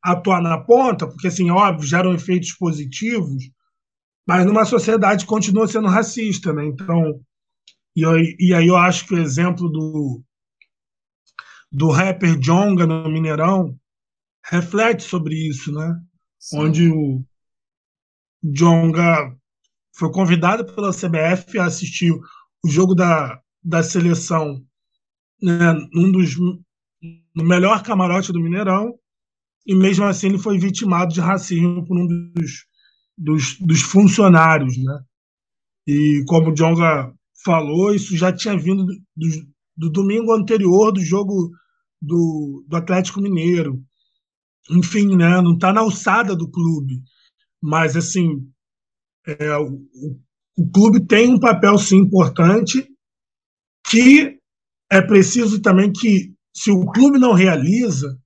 atuar 0.00 0.40
na 0.40 0.56
ponta, 0.56 1.08
porque, 1.08 1.26
assim, 1.26 1.50
óbvio, 1.50 1.88
geram 1.88 2.14
efeitos 2.14 2.52
positivos, 2.52 3.50
mas 4.24 4.46
numa 4.46 4.64
sociedade 4.64 5.26
continua 5.26 5.66
sendo 5.66 5.88
racista, 5.88 6.52
né? 6.52 6.64
Então, 6.64 7.20
e, 7.96 8.04
e 8.38 8.54
aí 8.54 8.68
eu 8.68 8.76
acho 8.76 9.08
que 9.08 9.14
o 9.14 9.18
exemplo 9.18 9.68
do, 9.68 10.22
do 11.72 11.90
rapper 11.90 12.38
Jonga 12.38 12.86
no 12.86 13.08
Mineirão 13.10 13.76
reflete 14.44 15.02
sobre 15.02 15.34
isso, 15.34 15.72
né? 15.72 16.00
Sim. 16.38 16.58
Onde 16.60 16.92
o 16.92 17.24
Jonga 18.40 19.36
foi 19.96 20.12
convidado 20.12 20.64
pela 20.64 20.92
CBF 20.92 21.58
a 21.58 21.64
assistir 21.64 22.12
o 22.12 22.68
jogo 22.68 22.94
da, 22.94 23.42
da 23.60 23.82
seleção 23.82 24.64
né, 25.40 25.72
num 25.92 26.10
dos 26.10 26.36
no 27.34 27.44
melhor 27.44 27.82
camarote 27.82 28.32
do 28.32 28.40
Mineirão 28.40 28.98
e 29.66 29.74
mesmo 29.74 30.04
assim 30.04 30.28
ele 30.28 30.38
foi 30.38 30.58
vitimado 30.58 31.12
de 31.12 31.20
racismo 31.20 31.86
por 31.86 31.96
um 31.96 32.06
dos, 32.06 32.66
dos, 33.16 33.58
dos 33.60 33.82
funcionários, 33.82 34.76
né? 34.76 35.00
E 35.86 36.24
como 36.26 36.50
o 36.50 36.54
Jonga 36.54 37.12
falou, 37.44 37.94
isso 37.94 38.16
já 38.16 38.32
tinha 38.32 38.58
vindo 38.58 38.84
do, 38.84 38.94
do, 39.16 39.28
do 39.76 39.90
domingo 39.90 40.32
anterior 40.32 40.90
do 40.92 41.00
jogo 41.00 41.50
do, 42.00 42.64
do 42.66 42.76
Atlético 42.76 43.20
Mineiro. 43.20 43.82
Enfim, 44.70 45.16
né? 45.16 45.40
Não 45.40 45.54
está 45.54 45.72
na 45.72 45.80
alçada 45.80 46.34
do 46.34 46.50
clube, 46.50 47.02
mas 47.62 47.96
assim 47.96 48.50
é, 49.26 49.56
o, 49.58 49.86
o 50.56 50.70
clube 50.70 51.06
tem 51.06 51.34
um 51.34 51.38
papel 51.38 51.78
sim 51.78 51.98
importante 51.98 52.88
que 53.86 54.37
é 54.90 55.00
preciso 55.02 55.60
também 55.60 55.92
que 55.92 56.32
se 56.54 56.70
o 56.70 56.86
clube 56.86 57.18
não 57.18 57.32
realiza 57.32 58.18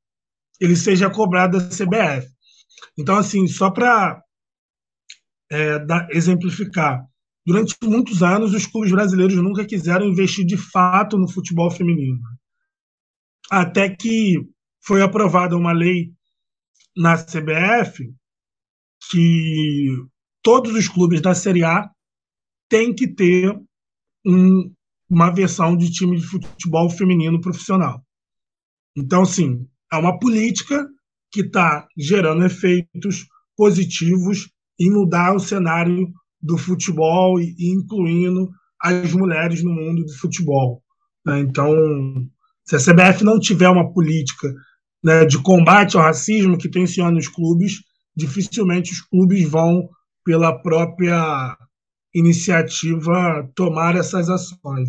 ele 0.63 0.77
seja 0.77 1.11
cobrado 1.11 1.59
da 1.59 1.69
CBF. 1.69 2.33
Então, 2.97 3.17
assim, 3.17 3.49
só 3.49 3.69
para 3.69 4.23
é, 5.51 5.85
exemplificar, 6.11 7.05
durante 7.45 7.77
muitos 7.83 8.23
anos 8.23 8.55
os 8.55 8.65
clubes 8.67 8.93
brasileiros 8.93 9.35
nunca 9.37 9.67
quiseram 9.67 10.07
investir 10.07 10.47
de 10.47 10.57
fato 10.57 11.19
no 11.19 11.29
futebol 11.29 11.69
feminino. 11.69 12.21
Até 13.51 13.91
que 13.91 14.37
foi 14.85 15.03
aprovada 15.03 15.57
uma 15.57 15.73
lei 15.73 16.13
na 16.97 17.17
CBF 17.17 18.15
que 19.11 19.89
todos 20.43 20.73
os 20.75 20.89
clubes 20.89 21.21
da 21.21 21.35
Série 21.35 21.65
A 21.65 21.91
têm 22.69 22.95
que 22.95 23.09
ter 23.09 23.61
um, 24.25 24.73
uma 25.13 25.31
versão 25.31 25.77
de 25.77 25.93
time 25.93 26.17
de 26.17 26.27
futebol 26.27 26.89
feminino 26.89 27.39
profissional. 27.39 28.03
Então, 28.97 29.27
sim, 29.27 29.69
é 29.93 29.97
uma 29.97 30.19
política 30.19 30.89
que 31.31 31.43
está 31.43 31.87
gerando 31.99 32.47
efeitos 32.47 33.27
positivos 33.55 34.51
em 34.81 34.91
mudar 34.91 35.35
o 35.35 35.39
cenário 35.39 36.11
do 36.41 36.57
futebol 36.57 37.39
e 37.39 37.55
incluindo 37.61 38.51
as 38.81 39.13
mulheres 39.13 39.63
no 39.63 39.71
mundo 39.71 40.03
do 40.03 40.17
futebol. 40.17 40.83
Né? 41.27 41.41
Então, 41.41 41.75
Se 42.65 42.77
a 42.77 42.79
CBF 42.79 43.23
não 43.23 43.39
tiver 43.39 43.69
uma 43.69 43.93
política 43.93 44.49
né, 45.05 45.27
de 45.27 45.37
combate 45.43 45.95
ao 45.95 46.03
racismo 46.03 46.57
que 46.57 46.71
tenciona 46.71 47.19
os 47.19 47.29
clubes, 47.29 47.83
dificilmente 48.17 48.93
os 48.93 49.03
clubes 49.03 49.47
vão, 49.47 49.91
pela 50.25 50.57
própria 50.63 51.55
iniciativa, 52.15 53.49
tomar 53.55 53.97
essas 53.97 54.29
ações. 54.29 54.89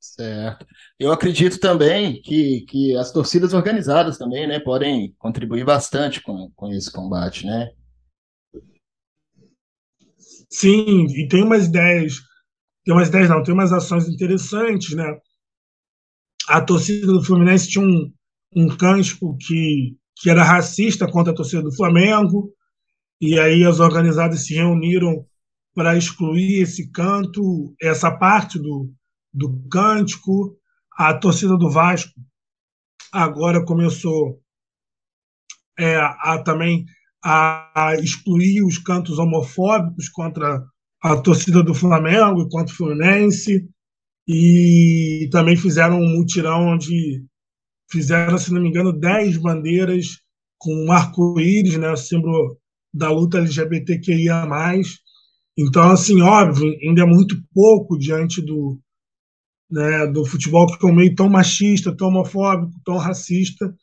Certo. 0.00 0.66
Eu 0.98 1.12
acredito 1.12 1.60
também 1.60 2.20
que, 2.20 2.62
que 2.68 2.96
as 2.96 3.12
torcidas 3.12 3.54
organizadas 3.54 4.18
também 4.18 4.48
né, 4.48 4.58
podem 4.58 5.14
contribuir 5.16 5.64
bastante 5.64 6.20
com, 6.20 6.50
com 6.56 6.72
esse 6.72 6.90
combate, 6.90 7.46
né? 7.46 7.70
Sim, 10.50 11.06
e 11.10 11.28
tem 11.28 11.44
umas 11.44 11.66
ideias, 11.66 12.14
tem 12.84 12.94
umas 12.94 13.08
ideias 13.08 13.28
não, 13.28 13.42
tem 13.42 13.54
umas 13.54 13.72
ações 13.72 14.08
interessantes, 14.08 14.96
né? 14.96 15.04
A 16.48 16.60
torcida 16.60 17.06
do 17.06 17.22
Fluminense 17.22 17.68
tinha 17.68 17.84
um, 17.84 18.12
um 18.56 18.76
cântico 18.76 19.36
que, 19.36 19.96
que 20.16 20.30
era 20.30 20.42
racista 20.42 21.08
contra 21.08 21.32
a 21.32 21.36
torcida 21.36 21.62
do 21.62 21.76
Flamengo, 21.76 22.52
e 23.20 23.38
aí 23.38 23.64
as 23.64 23.78
organizadas 23.78 24.46
se 24.46 24.54
reuniram 24.54 25.24
para 25.78 25.96
excluir 25.96 26.60
esse 26.60 26.90
canto, 26.90 27.72
essa 27.80 28.10
parte 28.10 28.58
do, 28.58 28.92
do 29.32 29.62
cântico. 29.70 30.58
A 30.90 31.14
torcida 31.14 31.56
do 31.56 31.70
Vasco 31.70 32.10
agora 33.12 33.64
começou 33.64 34.42
é, 35.78 35.94
a 35.94 36.42
também 36.44 36.84
a, 37.24 37.90
a 37.90 37.94
excluir 37.94 38.64
os 38.64 38.76
cantos 38.76 39.20
homofóbicos 39.20 40.08
contra 40.08 40.60
a 41.00 41.16
torcida 41.16 41.62
do 41.62 41.72
Flamengo 41.72 42.42
e 42.42 42.48
contra 42.50 42.74
o 42.74 42.76
Fluminense 42.76 43.64
e 44.26 45.28
também 45.30 45.56
fizeram 45.56 46.00
um 46.00 46.16
mutirão 46.16 46.70
onde 46.72 47.24
fizeram, 47.88 48.36
se 48.36 48.52
não 48.52 48.60
me 48.60 48.68
engano, 48.68 48.92
10 48.92 49.36
bandeiras 49.36 50.06
com 50.58 50.74
um 50.74 50.90
arco-íris, 50.90 51.78
né, 51.78 51.94
símbolo 51.94 52.58
da 52.92 53.12
luta 53.12 53.38
LGBTQIA+. 53.38 54.44
Então, 55.60 55.90
assim, 55.90 56.22
óbvio, 56.22 56.78
ainda 56.80 57.02
é 57.02 57.04
muito 57.04 57.34
pouco 57.52 57.98
diante 57.98 58.40
do, 58.40 58.78
né, 59.68 60.06
do 60.06 60.24
futebol 60.24 60.68
que 60.68 60.86
é 60.86 60.88
um 60.88 60.94
meio 60.94 61.12
tão 61.16 61.28
machista, 61.28 61.96
tão 61.96 62.08
homofóbico, 62.08 62.80
tão 62.84 62.96
racista, 62.96 63.74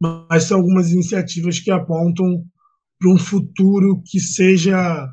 mas 0.00 0.44
são 0.44 0.56
algumas 0.56 0.90
iniciativas 0.90 1.60
que 1.60 1.70
apontam 1.70 2.42
para 2.98 3.10
um 3.10 3.18
futuro 3.18 4.02
que 4.06 4.18
seja 4.18 5.06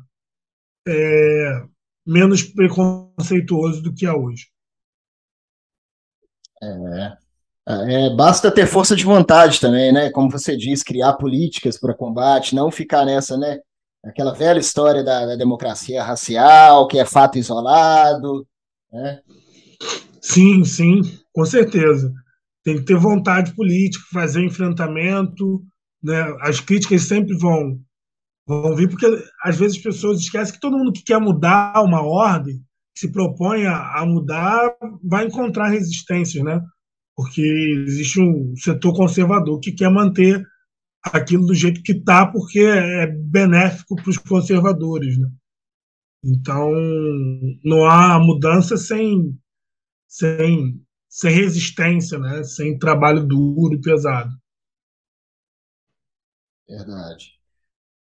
é, 0.88 1.62
menos 2.06 2.44
preconceituoso 2.44 3.82
do 3.82 3.92
que 3.92 4.06
é 4.06 4.12
hoje. 4.12 4.46
É, 6.62 7.18
é, 7.68 8.16
basta 8.16 8.50
ter 8.50 8.66
força 8.66 8.96
de 8.96 9.04
vontade 9.04 9.60
também, 9.60 9.92
né? 9.92 10.10
Como 10.10 10.30
você 10.30 10.56
diz, 10.56 10.82
criar 10.82 11.12
políticas 11.14 11.78
para 11.78 11.94
combate, 11.94 12.54
não 12.54 12.70
ficar 12.70 13.04
nessa, 13.04 13.36
né? 13.36 13.60
Aquela 14.04 14.32
velha 14.32 14.58
história 14.58 15.04
da, 15.04 15.26
da 15.26 15.36
democracia 15.36 16.02
racial, 16.02 16.88
que 16.88 16.98
é 16.98 17.04
fato 17.04 17.38
isolado, 17.38 18.46
né? 18.90 19.20
Sim, 20.20 20.64
sim, 20.64 21.00
com 21.32 21.44
certeza. 21.44 22.12
Tem 22.64 22.76
que 22.76 22.84
ter 22.84 22.96
vontade 22.96 23.54
política, 23.54 24.04
fazer 24.12 24.44
enfrentamento, 24.44 25.62
né? 26.02 26.22
As 26.40 26.60
críticas 26.60 27.02
sempre 27.02 27.36
vão 27.36 27.78
vão 28.46 28.74
vir 28.74 28.88
porque 28.88 29.06
às 29.44 29.56
vezes 29.56 29.76
as 29.76 29.82
pessoas 29.82 30.18
esquecem 30.20 30.54
que 30.54 30.60
todo 30.60 30.76
mundo 30.76 30.92
que 30.92 31.04
quer 31.04 31.20
mudar 31.20 31.84
uma 31.84 32.02
ordem, 32.02 32.60
se 32.96 33.10
propõe 33.12 33.64
a, 33.66 34.00
a 34.00 34.06
mudar, 34.06 34.74
vai 35.04 35.26
encontrar 35.26 35.68
resistências, 35.68 36.42
né? 36.42 36.60
Porque 37.14 37.42
existe 37.86 38.20
um 38.20 38.54
setor 38.56 38.94
conservador 38.94 39.60
que 39.60 39.72
quer 39.72 39.90
manter 39.90 40.42
aquilo 41.02 41.46
do 41.46 41.54
jeito 41.54 41.82
que 41.82 41.92
está, 41.92 42.26
porque 42.26 42.60
é 42.60 43.06
benéfico 43.06 43.96
para 43.96 44.10
os 44.10 44.18
conservadores, 44.18 45.18
né? 45.18 45.28
Então, 46.22 46.70
não 47.64 47.86
há 47.86 48.18
mudança 48.18 48.76
sem 48.76 49.38
sem, 50.10 50.84
sem 51.08 51.32
resistência, 51.32 52.18
né? 52.18 52.42
sem 52.42 52.76
trabalho 52.76 53.24
duro 53.24 53.74
e 53.74 53.80
pesado. 53.80 54.30
Verdade. 56.68 57.38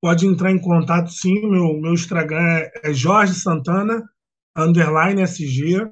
Pode 0.00 0.26
entrar 0.26 0.50
em 0.50 0.60
contato, 0.60 1.10
sim. 1.10 1.40
Meu, 1.48 1.80
meu 1.80 1.94
Instagram 1.94 2.40
é, 2.40 2.90
é 2.90 2.92
Jorge 2.92 3.34
Santana 3.34 4.02
underline 4.56 5.22
SG, 5.22 5.88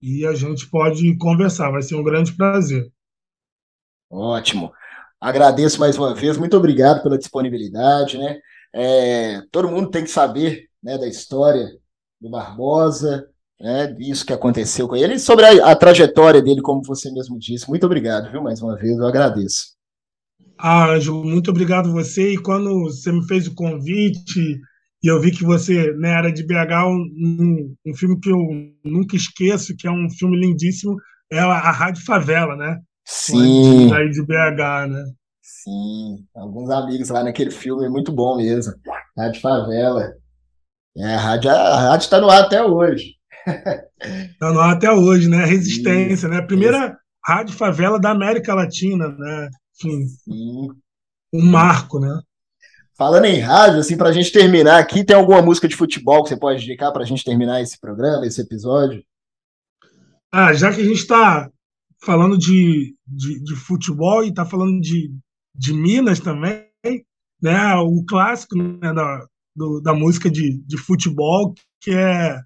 e 0.00 0.26
a 0.26 0.34
gente 0.34 0.68
pode 0.68 1.16
conversar. 1.16 1.70
Vai 1.70 1.82
ser 1.82 1.96
um 1.96 2.04
grande 2.04 2.36
prazer. 2.36 2.92
Ótimo. 4.10 4.72
Agradeço 5.20 5.80
mais 5.80 5.96
uma 5.96 6.14
vez, 6.14 6.36
muito 6.36 6.56
obrigado 6.56 7.02
pela 7.02 7.16
disponibilidade, 7.16 8.18
né? 8.18 8.38
É, 8.74 9.40
todo 9.50 9.70
mundo 9.70 9.90
tem 9.90 10.04
que 10.04 10.10
saber 10.10 10.68
né, 10.82 10.98
da 10.98 11.08
história 11.08 11.66
do 12.20 12.28
Barbosa, 12.28 13.26
né, 13.60 13.96
isso 13.98 14.26
que 14.26 14.32
aconteceu 14.32 14.88
com 14.88 14.96
ele, 14.96 15.14
e 15.14 15.18
sobre 15.18 15.44
a, 15.44 15.70
a, 15.70 15.76
trajetória 15.76 16.42
dele, 16.42 16.60
como 16.60 16.82
você 16.82 17.10
mesmo 17.10 17.38
disse. 17.38 17.68
Muito 17.68 17.86
obrigado, 17.86 18.30
viu? 18.30 18.42
Mais 18.42 18.60
uma 18.60 18.76
vez, 18.76 18.96
eu 18.98 19.06
agradeço. 19.06 19.74
Ah, 20.58 20.90
Ângelo, 20.90 21.24
muito 21.24 21.50
obrigado 21.50 21.92
você. 21.92 22.32
E 22.32 22.38
quando 22.38 22.84
você 22.84 23.12
me 23.12 23.26
fez 23.26 23.46
o 23.46 23.54
convite, 23.54 24.60
e 25.02 25.06
eu 25.06 25.20
vi 25.20 25.30
que 25.30 25.44
você 25.44 25.92
né, 25.94 26.10
era 26.10 26.32
de 26.32 26.42
BH, 26.42 26.86
um, 26.86 27.74
um, 27.86 27.94
filme 27.94 28.18
que 28.20 28.30
eu 28.30 28.38
nunca 28.84 29.16
esqueço, 29.16 29.76
que 29.76 29.86
é 29.86 29.90
um 29.90 30.08
filme 30.10 30.36
lindíssimo, 30.38 30.96
é 31.30 31.38
a, 31.38 31.70
Rádio 31.70 32.04
Favela, 32.04 32.56
né? 32.56 32.80
Sim. 33.04 33.92
Aí 33.92 34.08
de 34.10 34.22
BH, 34.22 34.88
né? 34.88 35.04
Sim, 35.42 36.24
alguns 36.34 36.70
amigos 36.70 37.10
lá 37.10 37.22
naquele 37.22 37.50
filme, 37.50 37.84
é 37.84 37.88
muito 37.88 38.12
bom 38.12 38.36
mesmo. 38.36 38.72
Rádio 39.16 39.40
Favela. 39.40 40.14
É, 40.96 41.14
a 41.14 41.18
rádio 41.18 41.50
a 41.50 41.80
rádio 41.80 42.04
está 42.04 42.20
no 42.20 42.30
ar 42.30 42.42
até 42.42 42.62
hoje. 42.62 43.16
Está 43.46 44.52
no 44.52 44.60
ar 44.60 44.74
até 44.74 44.90
hoje, 44.90 45.28
né? 45.28 45.44
Resistência, 45.44 46.26
Isso. 46.26 46.28
né? 46.28 46.42
Primeira 46.42 46.96
rádio 47.24 47.56
favela 47.56 47.98
da 47.98 48.10
América 48.10 48.54
Latina, 48.54 49.08
né? 49.08 49.48
Enfim, 49.76 50.06
Sim. 50.06 50.68
um 51.32 51.42
marco, 51.44 51.98
né? 51.98 52.20
Falando 52.96 53.24
em 53.24 53.40
rádio, 53.40 53.80
assim, 53.80 53.96
para 53.96 54.10
a 54.10 54.12
gente 54.12 54.30
terminar 54.30 54.78
aqui, 54.78 55.04
tem 55.04 55.16
alguma 55.16 55.42
música 55.42 55.66
de 55.66 55.74
futebol 55.74 56.22
que 56.22 56.28
você 56.28 56.36
pode 56.36 56.62
indicar 56.62 56.92
para 56.92 57.02
a 57.02 57.06
gente 57.06 57.24
terminar 57.24 57.60
esse 57.60 57.78
programa, 57.80 58.24
esse 58.24 58.40
episódio? 58.40 59.02
Ah, 60.32 60.52
já 60.52 60.72
que 60.72 60.80
a 60.80 60.84
gente 60.84 60.98
está 60.98 61.50
falando 62.04 62.38
de, 62.38 62.94
de, 63.06 63.42
de, 63.42 63.56
futebol 63.56 64.22
e 64.22 64.28
está 64.28 64.44
falando 64.44 64.80
de, 64.80 65.12
de 65.54 65.72
Minas 65.72 66.20
também, 66.20 66.68
né? 67.42 67.74
O 67.76 68.04
clássico 68.06 68.56
né, 68.56 68.92
da, 68.92 69.26
do, 69.56 69.80
da 69.80 69.92
música 69.92 70.30
de, 70.30 70.62
de 70.64 70.76
futebol, 70.76 71.52
que 71.80 71.90
é, 71.90 72.38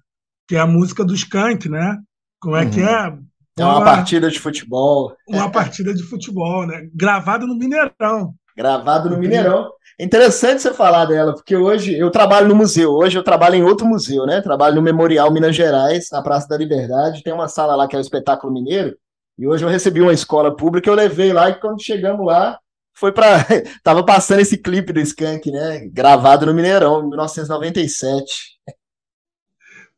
que 0.49 0.55
é 0.55 0.59
a 0.59 0.65
música 0.65 1.05
do 1.05 1.13
Skank, 1.13 1.69
né? 1.69 1.95
Como 2.41 2.55
é 2.55 2.63
uhum. 2.63 2.71
que 2.71 2.81
é? 2.81 3.13
É 3.59 3.63
uma, 3.63 3.75
uma 3.75 3.85
partida 3.85 4.31
de 4.31 4.39
futebol. 4.39 5.15
Uma 5.27 5.47
partida 5.51 5.93
de 5.93 6.01
futebol, 6.01 6.65
né? 6.65 6.89
Gravado 6.91 7.45
no 7.45 7.55
Mineirão. 7.55 8.33
Gravado 8.57 9.11
no 9.11 9.19
Mineirão. 9.19 9.69
É 9.99 10.03
interessante 10.03 10.63
você 10.63 10.73
falar 10.73 11.05
dela, 11.05 11.33
porque 11.33 11.55
hoje 11.55 11.95
eu 11.95 12.09
trabalho 12.09 12.47
no 12.47 12.55
museu, 12.55 12.91
hoje 12.91 13.15
eu 13.15 13.23
trabalho 13.23 13.55
em 13.55 13.63
outro 13.63 13.85
museu, 13.85 14.25
né? 14.25 14.41
Trabalho 14.41 14.75
no 14.75 14.81
Memorial 14.81 15.31
Minas 15.31 15.55
Gerais, 15.55 16.07
na 16.11 16.23
Praça 16.23 16.47
da 16.47 16.57
Liberdade, 16.57 17.21
tem 17.21 17.31
uma 17.31 17.47
sala 17.47 17.75
lá 17.75 17.87
que 17.87 17.95
é 17.95 17.99
o 17.99 18.01
Espetáculo 18.01 18.51
Mineiro, 18.51 18.97
e 19.37 19.47
hoje 19.47 19.63
eu 19.63 19.69
recebi 19.69 20.01
uma 20.01 20.13
escola 20.13 20.55
pública, 20.55 20.89
eu 20.89 20.95
levei 20.95 21.31
lá, 21.31 21.49
e 21.49 21.59
quando 21.59 21.83
chegamos 21.83 22.25
lá, 22.25 22.57
foi 22.95 23.11
para 23.11 23.45
tava 23.83 24.03
passando 24.03 24.39
esse 24.39 24.57
clipe 24.57 24.91
do 24.91 24.99
Skank, 24.99 25.51
né? 25.51 25.87
Gravado 25.91 26.45
no 26.45 26.53
Mineirão, 26.53 27.03
em 27.03 27.09
1997. 27.09 28.59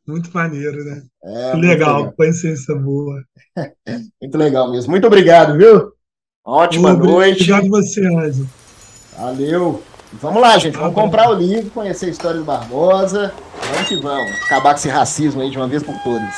Muito 0.06 0.30
maneiro, 0.34 0.84
né? 0.84 1.02
É, 1.24 1.54
legal, 1.54 1.98
legal, 1.98 2.12
coincidência 2.12 2.74
boa. 2.74 3.22
muito 4.20 4.38
legal 4.38 4.70
mesmo. 4.70 4.90
Muito 4.90 5.06
obrigado, 5.06 5.56
viu? 5.56 5.92
Ótima 6.44 6.92
Ô, 6.92 6.96
noite. 6.96 7.52
Obrigado 7.52 7.68
você, 7.68 8.06
Ângelo. 8.06 8.48
Valeu. 9.16 9.82
Vamos 10.14 10.42
lá, 10.42 10.58
gente. 10.58 10.76
Vamos 10.76 10.94
comprar 10.94 11.30
o 11.30 11.34
livro, 11.34 11.70
conhecer 11.70 12.06
a 12.06 12.10
história 12.10 12.38
do 12.38 12.44
Barbosa. 12.44 13.32
Vamos 13.70 13.88
que 13.88 13.96
vamos. 13.96 14.30
Acabar 14.42 14.70
com 14.70 14.78
esse 14.78 14.88
racismo 14.88 15.40
aí 15.40 15.50
de 15.50 15.56
uma 15.56 15.68
vez 15.68 15.82
por 15.82 15.96
todas. 16.02 16.34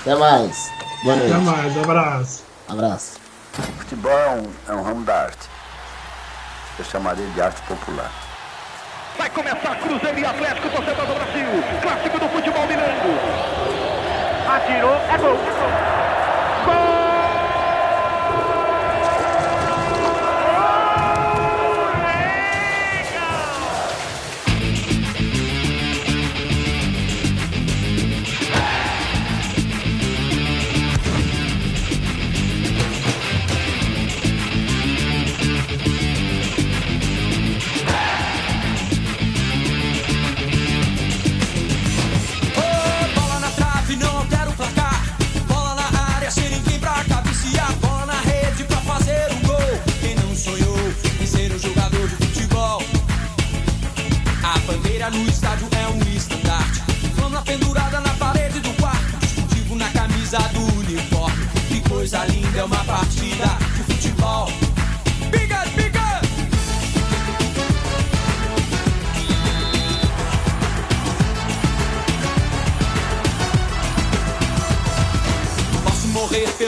Até 0.00 0.14
mais. 0.14 0.70
Boa 1.02 1.16
noite. 1.16 1.32
Até 1.32 1.44
mais. 1.44 1.78
Abraço. 1.78 2.44
Abraço. 2.68 3.18
O 3.58 3.62
futebol 3.62 4.12
é 4.12 4.30
um, 4.30 4.72
é 4.72 4.76
um 4.76 4.82
ramo 4.82 5.04
da 5.04 5.22
arte. 5.22 5.48
Eu 6.78 6.84
chamaria 6.84 7.26
de 7.26 7.40
arte 7.40 7.60
popular. 7.62 8.29
Vai 9.20 9.28
começar 9.28 9.76
Cruzeiro 9.76 10.18
e 10.18 10.24
Atlético, 10.24 10.70
torcedor 10.70 11.04
do 11.04 11.12
Brasil. 11.12 11.46
Clássico 11.82 12.18
do 12.18 12.26
futebol 12.30 12.62
mineiro. 12.62 12.90
Atirou, 14.48 14.94
é 14.94 15.18
gol. 15.18 15.36
Gol! 15.36 15.89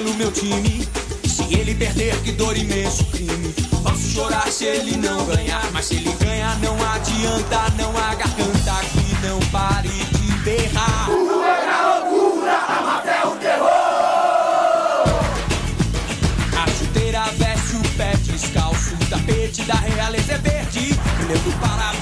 Pelo 0.02 0.14
meu 0.14 0.32
time. 0.32 0.86
Se 1.24 1.54
ele 1.54 1.74
perder, 1.74 2.16
que 2.22 2.32
dor 2.32 2.56
imenso 2.56 3.04
crime. 3.06 3.54
Posso 3.82 4.10
chorar 4.10 4.50
se 4.50 4.64
ele 4.64 4.96
não 4.96 5.24
ganhar, 5.26 5.70
mas 5.72 5.86
se 5.86 5.94
ele 5.94 6.12
ganhar, 6.20 6.58
não 6.58 6.74
adianta, 6.92 7.70
não 7.78 7.90
há 7.96 8.14
garganta 8.14 8.74
que 8.92 9.26
não 9.26 9.38
pare 9.50 9.88
de 9.88 10.32
berrar. 10.44 11.06
Tudo 11.06 11.44
é 11.44 12.10
loucura, 12.10 12.52
a 12.52 12.82
máfia 12.82 13.28
o 13.28 13.36
terror. 13.36 13.70
A 16.60 16.70
chuteira 16.78 17.24
veste 17.38 17.76
o 17.76 17.96
pé 17.96 18.16
descalço, 18.24 18.94
o 18.94 19.06
tapete 19.08 19.62
da 19.62 19.74
realeza 19.74 20.32
é 20.32 20.38
verde. 20.38 20.98
Olhando 21.24 21.60
para 21.60 22.01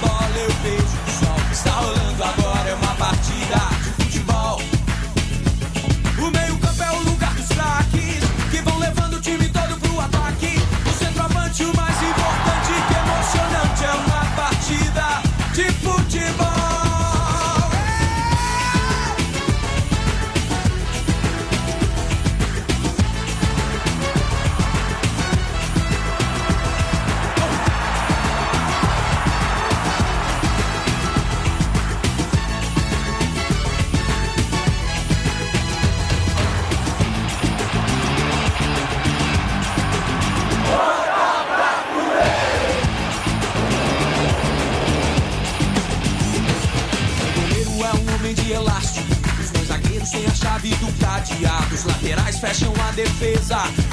fecham 53.21 53.90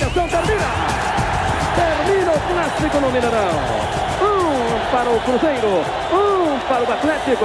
Atenção, 0.00 0.26
termina! 0.28 0.64
Termina 1.76 2.32
o 2.32 2.40
clássico 2.40 3.00
no 3.00 3.10
Mineirão. 3.10 3.52
Um 4.22 4.90
para 4.90 5.10
o 5.10 5.20
Cruzeiro, 5.20 5.84
um 6.10 6.58
para 6.66 6.80
o 6.80 6.90
Atlético. 6.90 7.44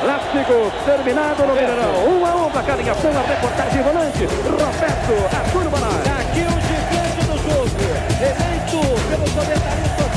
Clássico 0.00 0.72
terminado 0.84 1.46
no 1.46 1.54
Mineirão. 1.54 2.04
Um 2.08 2.26
a 2.26 2.34
um 2.34 2.50
para 2.50 2.72
a 2.72 2.76
ligação, 2.76 3.10
a 3.12 3.22
reportagem 3.22 3.82
volante. 3.82 4.26
Roberto, 4.26 5.14
a 5.30 5.50
turma. 5.52 5.78
Aqui 6.18 6.40
é 6.40 6.48
o 6.48 6.58
gigante 6.66 7.22
do 7.24 7.36
jogo, 7.38 7.86
eleito 8.20 8.80
pelos 9.08 9.30
comentaristas. 9.30 10.11